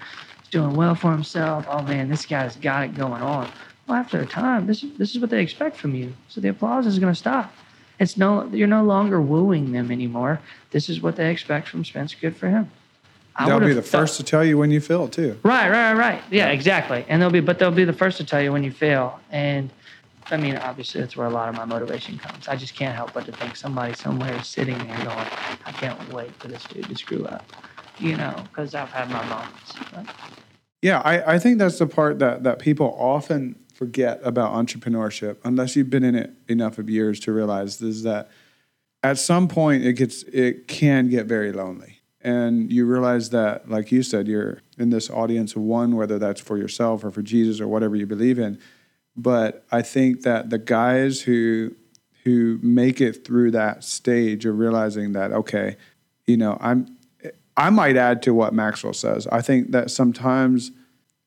[0.51, 1.66] doing well for himself.
[1.68, 3.51] Oh, man, this guy's got it going on.
[3.86, 6.12] Well, after a time, this, this is what they expect from you.
[6.28, 7.55] So the applause is going to stop.
[7.99, 10.40] It's no, you're no longer wooing them anymore.
[10.70, 12.14] This is what they expect from Spence.
[12.14, 12.70] Good for him.
[13.47, 15.39] They'll be the first to tell you when you fail too.
[15.43, 16.22] Right, right, right.
[16.30, 17.05] Yeah, exactly.
[17.09, 19.20] And they'll be, but they'll be the first to tell you when you fail.
[19.30, 19.70] And
[20.30, 22.49] I mean, obviously, that's where a lot of my motivation comes.
[22.49, 25.26] I just can't help but to think somebody somewhere is sitting there going,
[25.66, 27.45] I can't wait for this dude to screw up,
[27.99, 29.74] you know, because I've had my moments.
[30.82, 35.76] Yeah, I, I think that's the part that, that people often forget about entrepreneurship, unless
[35.76, 38.28] you've been in it enough of years to realize is that
[39.03, 41.97] at some point it gets it can get very lonely.
[42.20, 46.40] And you realize that, like you said, you're in this audience of one, whether that's
[46.40, 48.58] for yourself or for Jesus or whatever you believe in
[49.18, 51.74] but I think that the guys who
[52.24, 55.76] who make it through that stage of realizing that okay,
[56.26, 56.96] you know, I'm
[57.56, 59.26] I might add to what Maxwell says.
[59.26, 60.70] I think that sometimes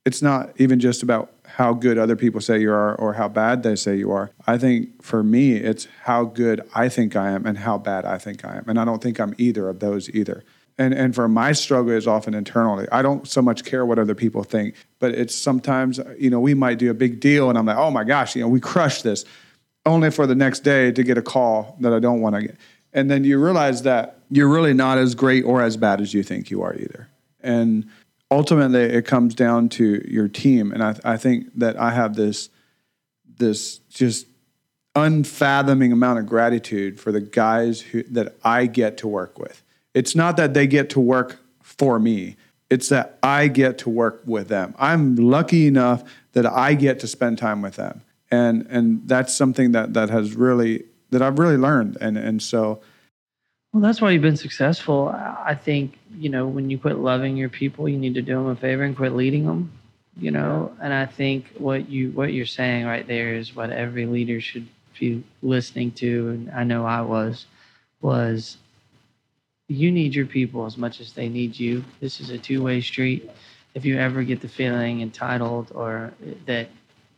[0.06, 3.62] it's not even just about how good other people say you are or how bad
[3.62, 4.32] they say you are.
[4.48, 8.18] I think for me, it's how good I think I am and how bad I
[8.18, 8.64] think I am.
[8.68, 10.44] And I don't think I'm either of those either
[10.82, 12.88] and and for my struggle is often internally.
[12.92, 16.54] I don't so much care what other people think, but it's sometimes you know we
[16.54, 19.04] might do a big deal, and I'm like, oh my gosh, you know, we crushed
[19.04, 19.24] this,
[19.86, 22.58] only for the next day to get a call that I don't want to get,
[22.94, 26.24] and then you realize that you're really not as great or as bad as you
[26.24, 27.08] think you are either,
[27.42, 27.88] and
[28.32, 32.50] ultimately it comes down to your team, and I, I think that I have this
[33.38, 34.26] this just
[34.96, 39.62] unfathoming amount of gratitude for the guys who that I get to work with
[39.94, 42.38] it's not that they get to work for me.
[42.70, 44.74] It's that I get to work with them.
[44.80, 48.02] I'm lucky enough that I get to spend time with them.
[48.32, 51.98] And and that's something that that has really that I've really learned.
[52.00, 52.82] And and so
[53.74, 55.10] well, that's why you've been successful.
[55.10, 58.48] I think, you know, when you quit loving your people, you need to do them
[58.48, 59.72] a favor and quit leading them,
[60.18, 60.74] you know?
[60.82, 64.68] And I think what you what you're saying right there is what every leader should
[65.00, 67.48] be listening to and I know I was
[68.02, 68.58] was
[69.72, 71.84] you need your people as much as they need you.
[72.02, 73.30] This is a two-way street.
[73.74, 76.14] If you ever get the feeling entitled or
[76.46, 76.70] that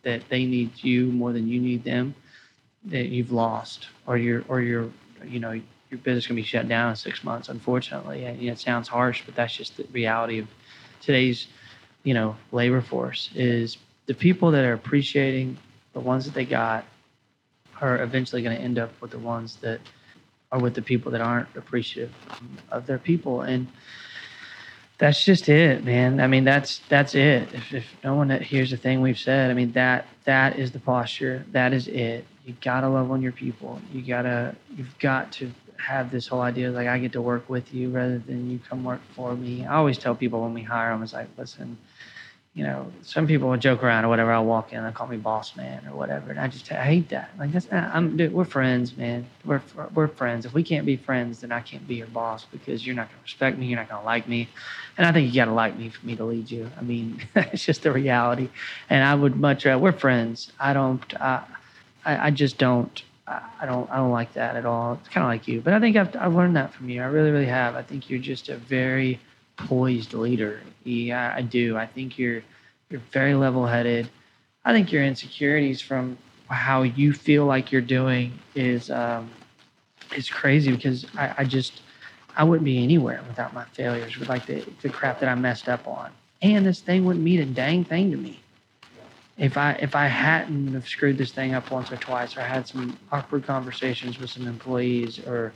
[0.03, 2.13] that they need you more than you need them,
[2.85, 4.89] that you've lost, or you're or you're
[5.25, 7.49] you know your business can be shut down in six months.
[7.49, 10.47] Unfortunately, and it sounds harsh, but that's just the reality of
[11.01, 11.47] today's
[12.03, 13.31] you know labor force.
[13.33, 15.57] Is the people that are appreciating
[15.93, 16.85] the ones that they got
[17.81, 19.79] are eventually going to end up with the ones that
[20.53, 22.13] are with the people that aren't appreciative
[22.69, 23.41] of their people.
[23.41, 23.67] And
[24.99, 26.21] that's just it man.
[26.21, 27.51] I mean that's that's it.
[27.53, 29.49] If, if no one hears the thing we've said.
[29.49, 31.43] I mean that that is the posture.
[31.51, 32.25] That is it.
[32.45, 33.81] You gotta love on your people.
[33.91, 37.73] You gotta you've got to have this whole idea like i get to work with
[37.73, 39.65] you rather than you come work for me.
[39.65, 41.77] I always tell people when we hire them it's like listen
[42.53, 44.31] you know, some people will joke around or whatever.
[44.31, 47.09] I'll walk in they'll call me boss man or whatever, and I just I hate
[47.09, 47.31] that.
[47.39, 49.25] Like that's not, I'm dude, we're friends, man.
[49.43, 49.61] We're
[49.95, 50.45] we're friends.
[50.45, 53.23] If we can't be friends, then I can't be your boss because you're not gonna
[53.23, 53.65] respect me.
[53.65, 54.49] You're not gonna like me,
[54.97, 56.69] and I think you gotta like me for me to lead you.
[56.77, 58.49] I mean, it's just the reality.
[58.87, 60.51] And I would much rather we're friends.
[60.59, 61.21] I don't.
[61.21, 61.43] I
[62.05, 63.01] I, I just don't.
[63.25, 63.89] I don't.
[63.89, 64.99] I don't like that at all.
[64.99, 67.01] It's kind of like you, but I think I've I've learned that from you.
[67.01, 67.75] I really really have.
[67.75, 69.19] I think you're just a very
[69.57, 70.61] poised leader.
[70.83, 71.77] Yeah, I do.
[71.77, 72.43] I think you're
[72.89, 74.09] you're very level-headed.
[74.65, 76.17] I think your insecurities from
[76.49, 79.29] how you feel like you're doing is um,
[80.15, 81.81] is crazy because I, I just
[82.35, 85.69] I wouldn't be anywhere without my failures, with like the the crap that I messed
[85.69, 88.39] up on, and this thing wouldn't mean a dang thing to me.
[89.37, 92.67] if I if I hadn't have screwed this thing up once or twice, or had
[92.67, 95.53] some awkward conversations with some employees, or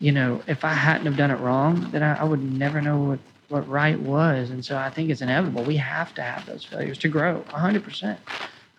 [0.00, 2.98] you know, if I hadn't have done it wrong, then I, I would never know
[2.98, 3.18] what
[3.48, 4.50] what right was.
[4.50, 5.64] And so I think it's inevitable.
[5.64, 8.18] We have to have those failures to grow 100%.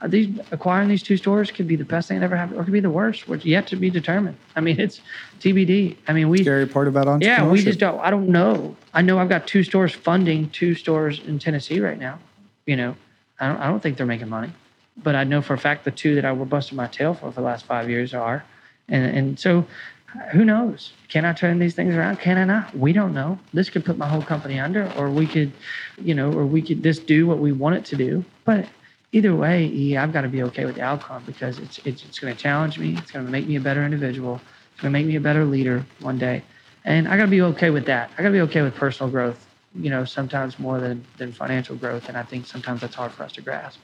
[0.01, 2.63] Uh, these acquiring these two stores could be the best thing that ever happened, or
[2.63, 4.37] could be the worst, which yet to be determined.
[4.55, 5.01] I mean, it's
[5.41, 5.97] TBD.
[6.07, 7.23] I mean, we scary part about entrepreneurship.
[7.23, 7.99] Yeah, we just don't.
[7.99, 8.77] I don't know.
[8.93, 12.17] I know I've got two stores funding two stores in Tennessee right now.
[12.65, 12.95] You know,
[13.41, 13.57] I don't.
[13.57, 14.53] I don't think they're making money,
[14.95, 17.29] but I know for a fact the two that I were busting my tail for
[17.31, 18.45] for the last five years are,
[18.87, 19.65] and and so
[20.31, 20.93] who knows?
[21.07, 22.17] Can I turn these things around?
[22.17, 22.75] Can I not?
[22.75, 23.37] We don't know.
[23.53, 25.51] This could put my whole company under, or we could,
[26.01, 28.23] you know, or we could just do what we want it to do.
[28.45, 28.67] But
[29.11, 32.19] either way, yeah, I've got to be okay with the outcome because it's it's, it's
[32.19, 32.95] going to challenge me.
[32.97, 34.41] It's going to make me a better individual.
[34.73, 36.43] It's going to make me a better leader one day,
[36.85, 38.09] and I got to be okay with that.
[38.17, 39.45] I got to be okay with personal growth.
[39.75, 43.23] You know, sometimes more than than financial growth, and I think sometimes that's hard for
[43.23, 43.79] us to grasp.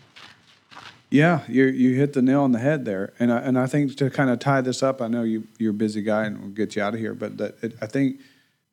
[1.10, 3.96] Yeah, you you hit the nail on the head there, and I, and I think
[3.98, 6.50] to kind of tie this up, I know you you're a busy guy, and we'll
[6.50, 8.20] get you out of here, but that it, I think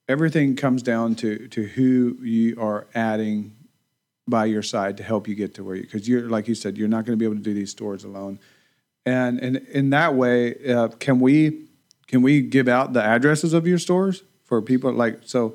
[0.09, 3.55] everything comes down to to who you are adding
[4.27, 6.79] by your side to help you get to where you because you're like you said
[6.79, 8.39] you're not going to be able to do these stores alone,
[9.05, 11.67] and and in that way, uh, can we
[12.07, 15.55] can we give out the addresses of your stores for people like so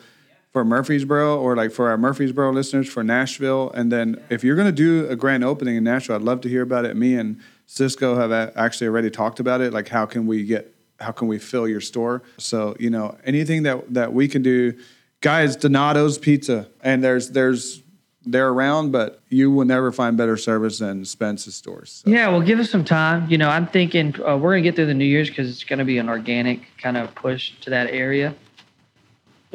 [0.58, 3.70] for Murfreesboro or like for our Murfreesboro listeners for Nashville.
[3.76, 6.50] And then if you're going to do a grand opening in Nashville, I'd love to
[6.50, 6.96] hear about it.
[6.96, 9.72] Me and Cisco have actually already talked about it.
[9.72, 12.24] Like, how can we get, how can we fill your store?
[12.40, 14.74] So, you know, anything that, that we can do,
[15.22, 17.84] guys, Donatos Pizza, and there's, there's,
[18.26, 22.02] they're around, but you will never find better service than Spence's stores.
[22.04, 22.10] So.
[22.10, 23.30] Yeah, well, give us some time.
[23.30, 25.86] You know, I'm thinking uh, we're gonna get through the New Year's because it's gonna
[25.86, 28.36] be an organic kind of push to that area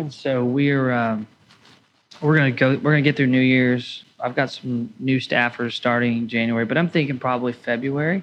[0.02, 1.26] and so we're um,
[2.20, 2.70] we're gonna go.
[2.70, 4.04] We're gonna get through New Year's.
[4.20, 8.22] I've got some new staffers starting January, but I'm thinking probably February.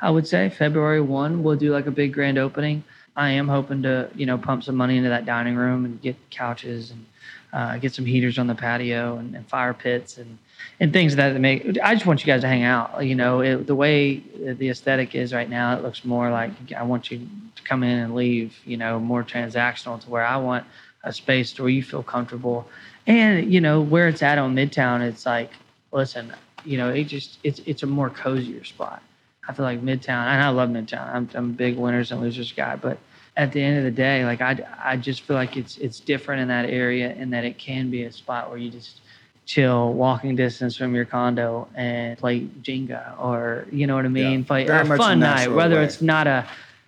[0.00, 2.84] I would say February one, we'll do like a big grand opening.
[3.16, 6.16] I am hoping to, you know, pump some money into that dining room and get
[6.30, 7.06] couches and
[7.52, 10.38] uh, get some heaters on the patio and, and, fire pits and
[10.80, 11.78] and things that make.
[11.82, 13.04] I just want you guys to hang out.
[13.04, 16.82] You know, it, the way the aesthetic is right now, it looks more like I
[16.82, 18.58] want you to come in and leave.
[18.64, 20.66] You know, more transactional to where I want
[21.04, 22.68] a space where you feel comfortable.
[23.06, 25.50] And you know where it's at on Midtown, it's like,
[25.92, 26.32] listen,
[26.64, 29.02] you know, it just it's it's a more cozier spot.
[29.46, 31.14] I feel like Midtown, and I love Midtown.
[31.14, 32.98] I'm, I'm a big winners and losers guy, but
[33.36, 36.40] at the end of the day, like I, I just feel like it's it's different
[36.42, 39.00] in that area, and that it can be a spot where you just
[39.44, 44.40] chill, walking distance from your condo, and play Jenga, or you know what I mean,
[44.40, 45.52] yeah, play a fun night.
[45.52, 45.84] Whether way.
[45.84, 46.46] it's not a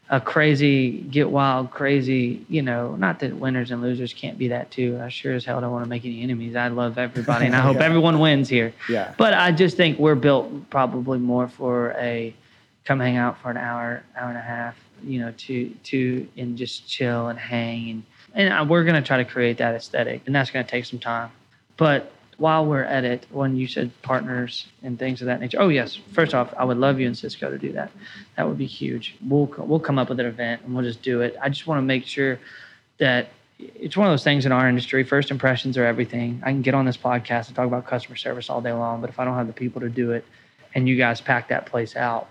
[0.09, 4.71] a crazy, get wild, crazy, you know, not that winners and losers can't be that
[4.71, 4.99] too.
[5.03, 6.55] I sure as hell don't want to make any enemies.
[6.55, 7.85] I love everybody and I hope yeah.
[7.85, 8.73] everyone wins here.
[8.89, 9.15] Yeah.
[9.19, 12.35] But I just think we're built probably more for a
[12.85, 16.57] come hang out for an hour, hour and a half, you know, to, to, and
[16.57, 18.05] just chill and hang.
[18.33, 20.85] And, and we're going to try to create that aesthetic and that's going to take
[20.85, 21.33] some time.
[21.77, 25.69] But while we're at it, when you said partners and things of that nature, oh
[25.69, 27.91] yes, first off, I would love you and Cisco to do that.
[28.37, 29.17] That would be huge.
[29.27, 31.37] We'll we'll come up with an event and we'll just do it.
[31.41, 32.39] I just want to make sure
[32.99, 33.29] that
[33.59, 35.03] it's one of those things in our industry.
[35.03, 36.43] First impressions are everything.
[36.45, 39.09] I can get on this podcast and talk about customer service all day long, but
[39.09, 40.25] if I don't have the people to do it,
[40.75, 42.29] and you guys pack that place out,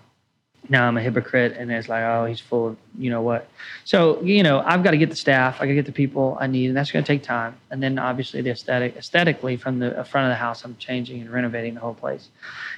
[0.68, 3.48] now I'm a hypocrite and it's like, oh, he's full of you know what.
[3.84, 6.36] So, you know, I've got to get the staff, I got to get the people
[6.40, 7.56] I need, and that's going to take time.
[7.70, 11.30] And then obviously the aesthetic, aesthetically from the front of the house, I'm changing and
[11.30, 12.28] renovating the whole place.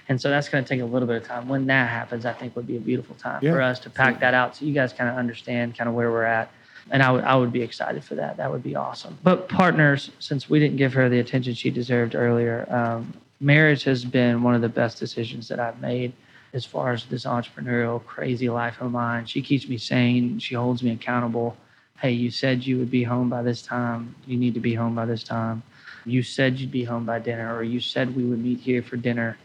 [0.09, 1.49] And so that's going to take a little bit of time.
[1.49, 3.53] When that happens, I think would be a beautiful time yeah.
[3.53, 6.11] for us to pack that out so you guys kind of understand kind of where
[6.11, 6.51] we're at.
[6.91, 8.39] And I would, I would be excited for that.
[8.39, 9.18] That would be awesome.
[9.22, 14.05] But partners, since we didn't give her the attention she deserved earlier, um, marriage has
[14.05, 16.12] been one of the best decisions that I've made
[16.53, 19.27] as far as this entrepreneurial crazy life of mine.
[19.27, 20.39] She keeps me sane.
[20.39, 21.57] She holds me accountable.
[21.99, 24.15] Hey, you said you would be home by this time.
[24.27, 25.63] You need to be home by this time.
[26.05, 28.97] You said you'd be home by dinner, or you said we would meet here for
[28.97, 29.37] dinner.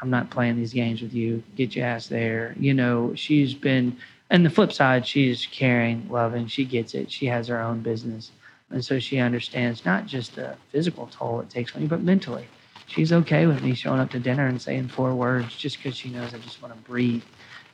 [0.00, 1.42] I'm not playing these games with you.
[1.56, 2.54] Get your ass there.
[2.58, 3.96] You know, she's been,
[4.30, 6.46] and the flip side, she's caring, loving.
[6.46, 7.10] She gets it.
[7.10, 8.30] She has her own business.
[8.70, 12.46] And so she understands not just the physical toll it takes on you, but mentally
[12.94, 16.10] she's okay with me showing up to dinner and saying four words just because she
[16.10, 17.24] knows I just want to breathe.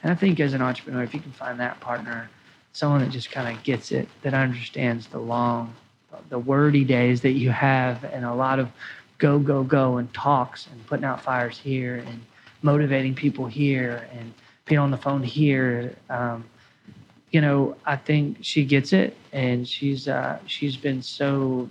[0.02, 2.30] And I think as an entrepreneur, if you can find that partner,
[2.72, 5.74] someone that just kind of gets it, that understands the long,
[6.30, 8.70] the wordy days that you have, and a lot of
[9.18, 12.22] go, go, go, and talks, and putting out fires here, and
[12.62, 14.32] motivating people here, and
[14.64, 15.94] being on the phone here.
[16.08, 16.44] Um,
[17.30, 21.68] you know, I think she gets it, and she's uh, she's been so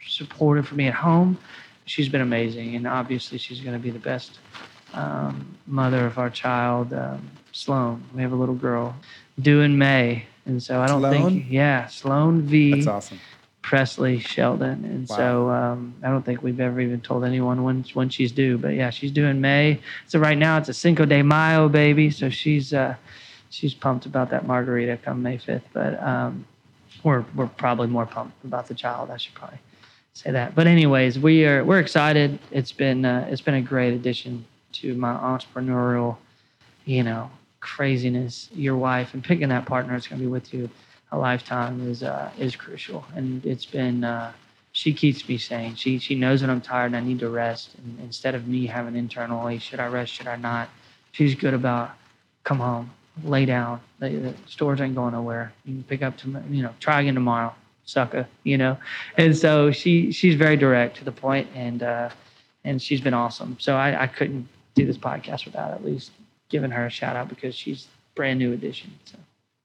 [0.00, 1.36] supportive for me at home
[1.88, 4.38] she's been amazing, and obviously she's going to be the best
[4.94, 8.02] um, mother of our child, um, Sloan.
[8.14, 8.94] We have a little girl
[9.40, 10.24] due in May.
[10.46, 11.30] And so I don't Sloan?
[11.30, 12.72] think, yeah, Sloan V.
[12.74, 13.20] That's awesome.
[13.60, 15.16] Presley Sheldon, and Wow.
[15.16, 18.56] so um, I don't think we've ever even told anyone when when she's due.
[18.56, 19.80] But yeah, she's due in May.
[20.06, 22.94] So right now it's a Cinco de Mayo baby, so she's uh,
[23.50, 25.66] she's pumped about that margarita come May fifth.
[25.74, 26.46] But um,
[27.04, 29.10] we're we're probably more pumped about the child.
[29.10, 29.58] I should probably
[30.18, 30.54] say that.
[30.54, 32.38] But anyways, we are we're excited.
[32.50, 36.16] It's been uh, it's been a great addition to my entrepreneurial,
[36.84, 38.48] you know, craziness.
[38.52, 40.68] Your wife and picking that partner that's going to be with you
[41.12, 44.04] a lifetime is uh, is crucial, and it's been.
[44.04, 44.32] Uh,
[44.72, 47.70] she keeps me saying She she knows that I'm tired and I need to rest.
[47.78, 50.12] And instead of me having internally, should I rest?
[50.12, 50.68] Should I not?
[51.12, 51.92] She's good about
[52.44, 52.90] come home,
[53.24, 53.80] lay down.
[53.98, 55.52] The, the stores ain't going nowhere.
[55.64, 57.54] You can pick up to you know try again tomorrow,
[57.88, 58.28] sucker.
[58.44, 58.78] You know,
[59.16, 62.10] and so she she's very direct to the point, and uh,
[62.64, 63.56] and she's been awesome.
[63.58, 66.12] So I, I couldn't do this podcast without at least
[66.48, 68.92] giving her a shout out because she's brand new addition.
[69.04, 69.18] So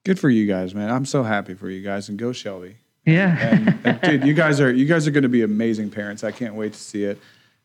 [0.05, 0.89] Good for you guys, man.
[0.89, 2.76] I'm so happy for you guys, and go Shelby.
[3.05, 3.38] yeah.
[3.38, 6.24] And, and dude, you guys are you guys are going to be amazing parents.
[6.24, 7.19] I can't wait to see it.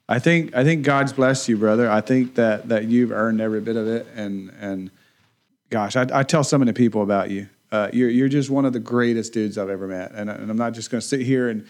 [0.08, 1.90] I think I think God's blessed you, brother.
[1.90, 4.90] I think that that you've earned every bit of it, and and
[5.70, 7.48] gosh, I, I tell so many people about you.
[7.70, 10.56] Uh, you're you're just one of the greatest dudes I've ever met, and, and I'm
[10.56, 11.66] not just going to sit here and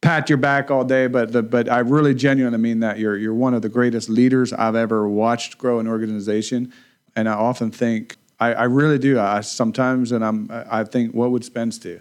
[0.00, 3.34] pat your back all day, but the, but I really genuinely mean that you're you're
[3.34, 6.72] one of the greatest leaders I've ever watched grow an organization,
[7.14, 9.20] and I often think I, I really do.
[9.20, 12.00] I sometimes and I'm I think what would Spence do?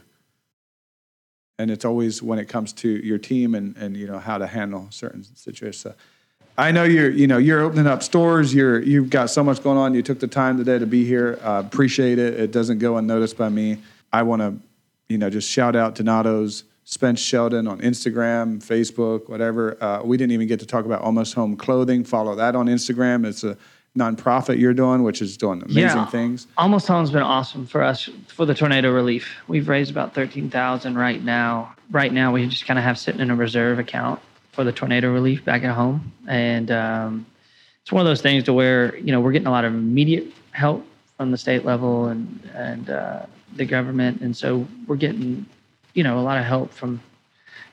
[1.62, 4.48] and it's always when it comes to your team and, and you know how to
[4.48, 5.78] handle certain situations.
[5.78, 5.94] So
[6.58, 8.54] I know you're you know you're opening up stores.
[8.54, 9.94] You're you've got so much going on.
[9.94, 11.40] You took the time today to be here.
[11.42, 12.40] Uh, appreciate it.
[12.40, 13.78] It doesn't go unnoticed by me.
[14.14, 14.56] I want to
[15.10, 19.82] you know just shout out Donatos Spence Sheldon on Instagram, Facebook, whatever.
[19.82, 22.04] Uh, we didn't even get to talk about Almost Home Clothing.
[22.04, 23.26] Follow that on Instagram.
[23.26, 23.58] It's a
[23.98, 26.06] nonprofit you're doing, which is doing amazing Yeah.
[26.08, 26.48] things.
[26.58, 29.36] Almost Home's been awesome for us for the tornado relief.
[29.48, 31.76] We've raised about thirteen thousand right now.
[31.92, 34.22] Right now, we just kind of have sitting in a reserve account
[34.52, 37.26] for the tornado relief back at home, and um,
[37.82, 40.28] it's one of those things to where you know we're getting a lot of immediate
[40.52, 40.86] help
[41.18, 43.26] from the state level and and uh,
[43.56, 45.46] the government, and so we're getting
[45.94, 47.02] you know a lot of help from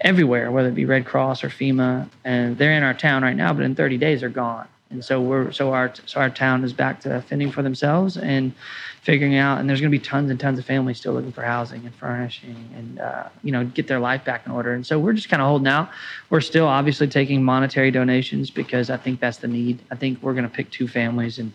[0.00, 3.52] everywhere, whether it be Red Cross or FEMA, and they're in our town right now,
[3.52, 4.68] but in 30 days they're gone.
[4.90, 8.54] And so we're so our so our town is back to fending for themselves and
[9.02, 9.58] figuring out.
[9.58, 11.94] And there's going to be tons and tons of families still looking for housing and
[11.94, 14.72] furnishing and uh, you know get their life back in order.
[14.72, 15.90] And so we're just kind of holding out.
[16.30, 19.82] We're still obviously taking monetary donations because I think that's the need.
[19.90, 21.52] I think we're going to pick two families and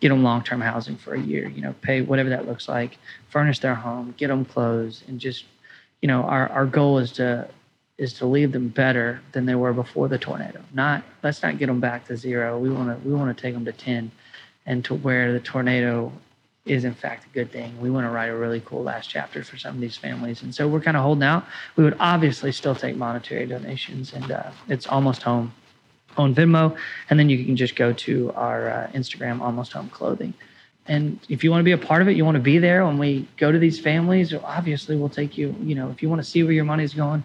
[0.00, 1.48] get them long-term housing for a year.
[1.48, 2.98] You know, pay whatever that looks like,
[3.30, 5.44] furnish their home, get them clothes, and just
[6.02, 7.48] you know our our goal is to
[7.98, 10.60] is to leave them better than they were before the tornado.
[10.74, 12.58] Not let's not get them back to zero.
[12.58, 14.10] We want to we want to take them to ten,
[14.66, 16.12] and to where the tornado
[16.66, 17.80] is in fact a good thing.
[17.80, 20.54] We want to write a really cool last chapter for some of these families, and
[20.54, 21.46] so we're kind of holding out.
[21.76, 25.52] We would obviously still take monetary donations, and uh, it's almost home
[26.16, 26.76] on Venmo,
[27.08, 30.34] and then you can just go to our uh, Instagram, Almost Home Clothing.
[30.88, 32.86] And if you want to be a part of it, you want to be there
[32.86, 34.32] when we go to these families.
[34.32, 35.54] Obviously, we'll take you.
[35.60, 37.24] You know, if you want to see where your money's going,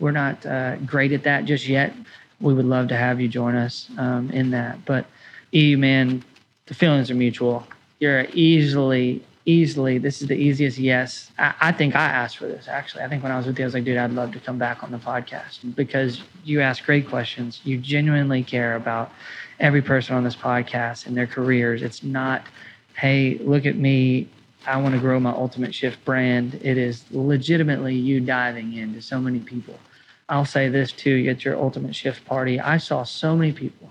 [0.00, 1.94] we're not uh, great at that just yet.
[2.40, 4.84] We would love to have you join us um, in that.
[4.86, 5.06] But
[5.52, 6.24] E, man,
[6.66, 7.66] the feelings are mutual.
[7.98, 9.98] You're easily, easily.
[9.98, 11.30] This is the easiest yes.
[11.38, 13.02] I, I think I asked for this actually.
[13.02, 14.58] I think when I was with you, I was like, dude, I'd love to come
[14.58, 17.60] back on the podcast because you ask great questions.
[17.64, 19.12] You genuinely care about
[19.58, 21.82] every person on this podcast and their careers.
[21.82, 22.44] It's not,
[22.94, 24.28] hey, look at me.
[24.66, 26.58] I want to grow my Ultimate Shift brand.
[26.62, 29.78] It is legitimately you diving into so many people.
[30.30, 32.60] I'll say this too at your Ultimate Shift party.
[32.60, 33.90] I saw so many people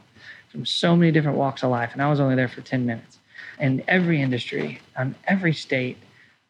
[0.49, 3.19] from so many different walks of life, and I was only there for 10 minutes.
[3.59, 5.97] And every industry, um, every state,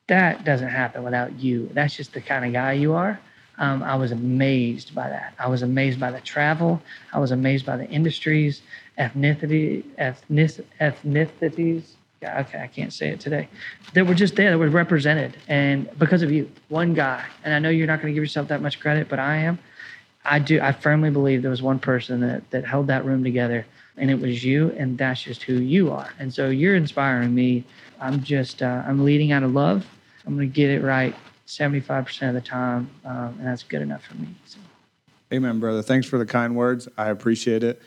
[0.08, 1.70] that doesn't happen without you.
[1.74, 3.20] That's just the kind of guy you are.
[3.58, 5.34] Um, I was amazed by that.
[5.40, 6.82] I was amazed by the travel.
[7.12, 8.62] I was amazed by the industries,
[8.98, 11.96] ethnicity, ethnic, ethnicities.
[12.22, 13.50] Yeah, okay, I can't say it today.
[13.94, 17.26] That were just there, that were represented, and because of you, one guy.
[17.44, 19.58] And I know you're not going to give yourself that much credit, but I am.
[20.26, 20.60] I do.
[20.62, 23.66] I firmly believe there was one person that that held that room together,
[23.98, 24.72] and it was you.
[24.72, 26.10] And that's just who you are.
[26.20, 27.64] And so you're inspiring me.
[28.00, 28.62] I'm just.
[28.62, 29.86] Uh, I'm leading out of love.
[30.26, 31.16] I'm going to get it right
[31.50, 34.28] 75% of the time, um, and that's good enough for me.
[34.46, 34.60] So.
[35.34, 35.82] Amen, brother.
[35.82, 36.88] Thanks for the kind words.
[36.96, 37.82] I appreciate it.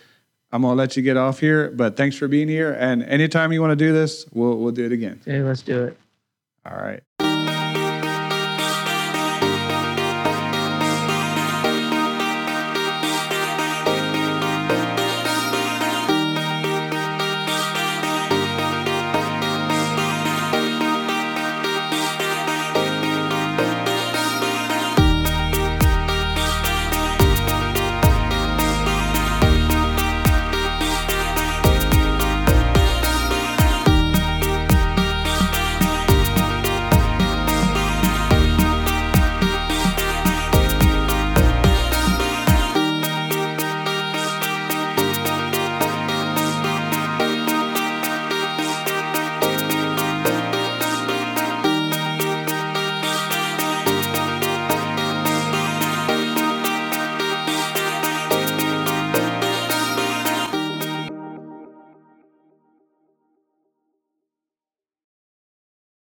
[0.50, 2.76] I'm gonna let you get off here, but thanks for being here.
[2.78, 5.20] And anytime you want to do this, we'll we'll do it again.
[5.24, 5.96] Dude, let's do it.
[6.66, 7.02] All right.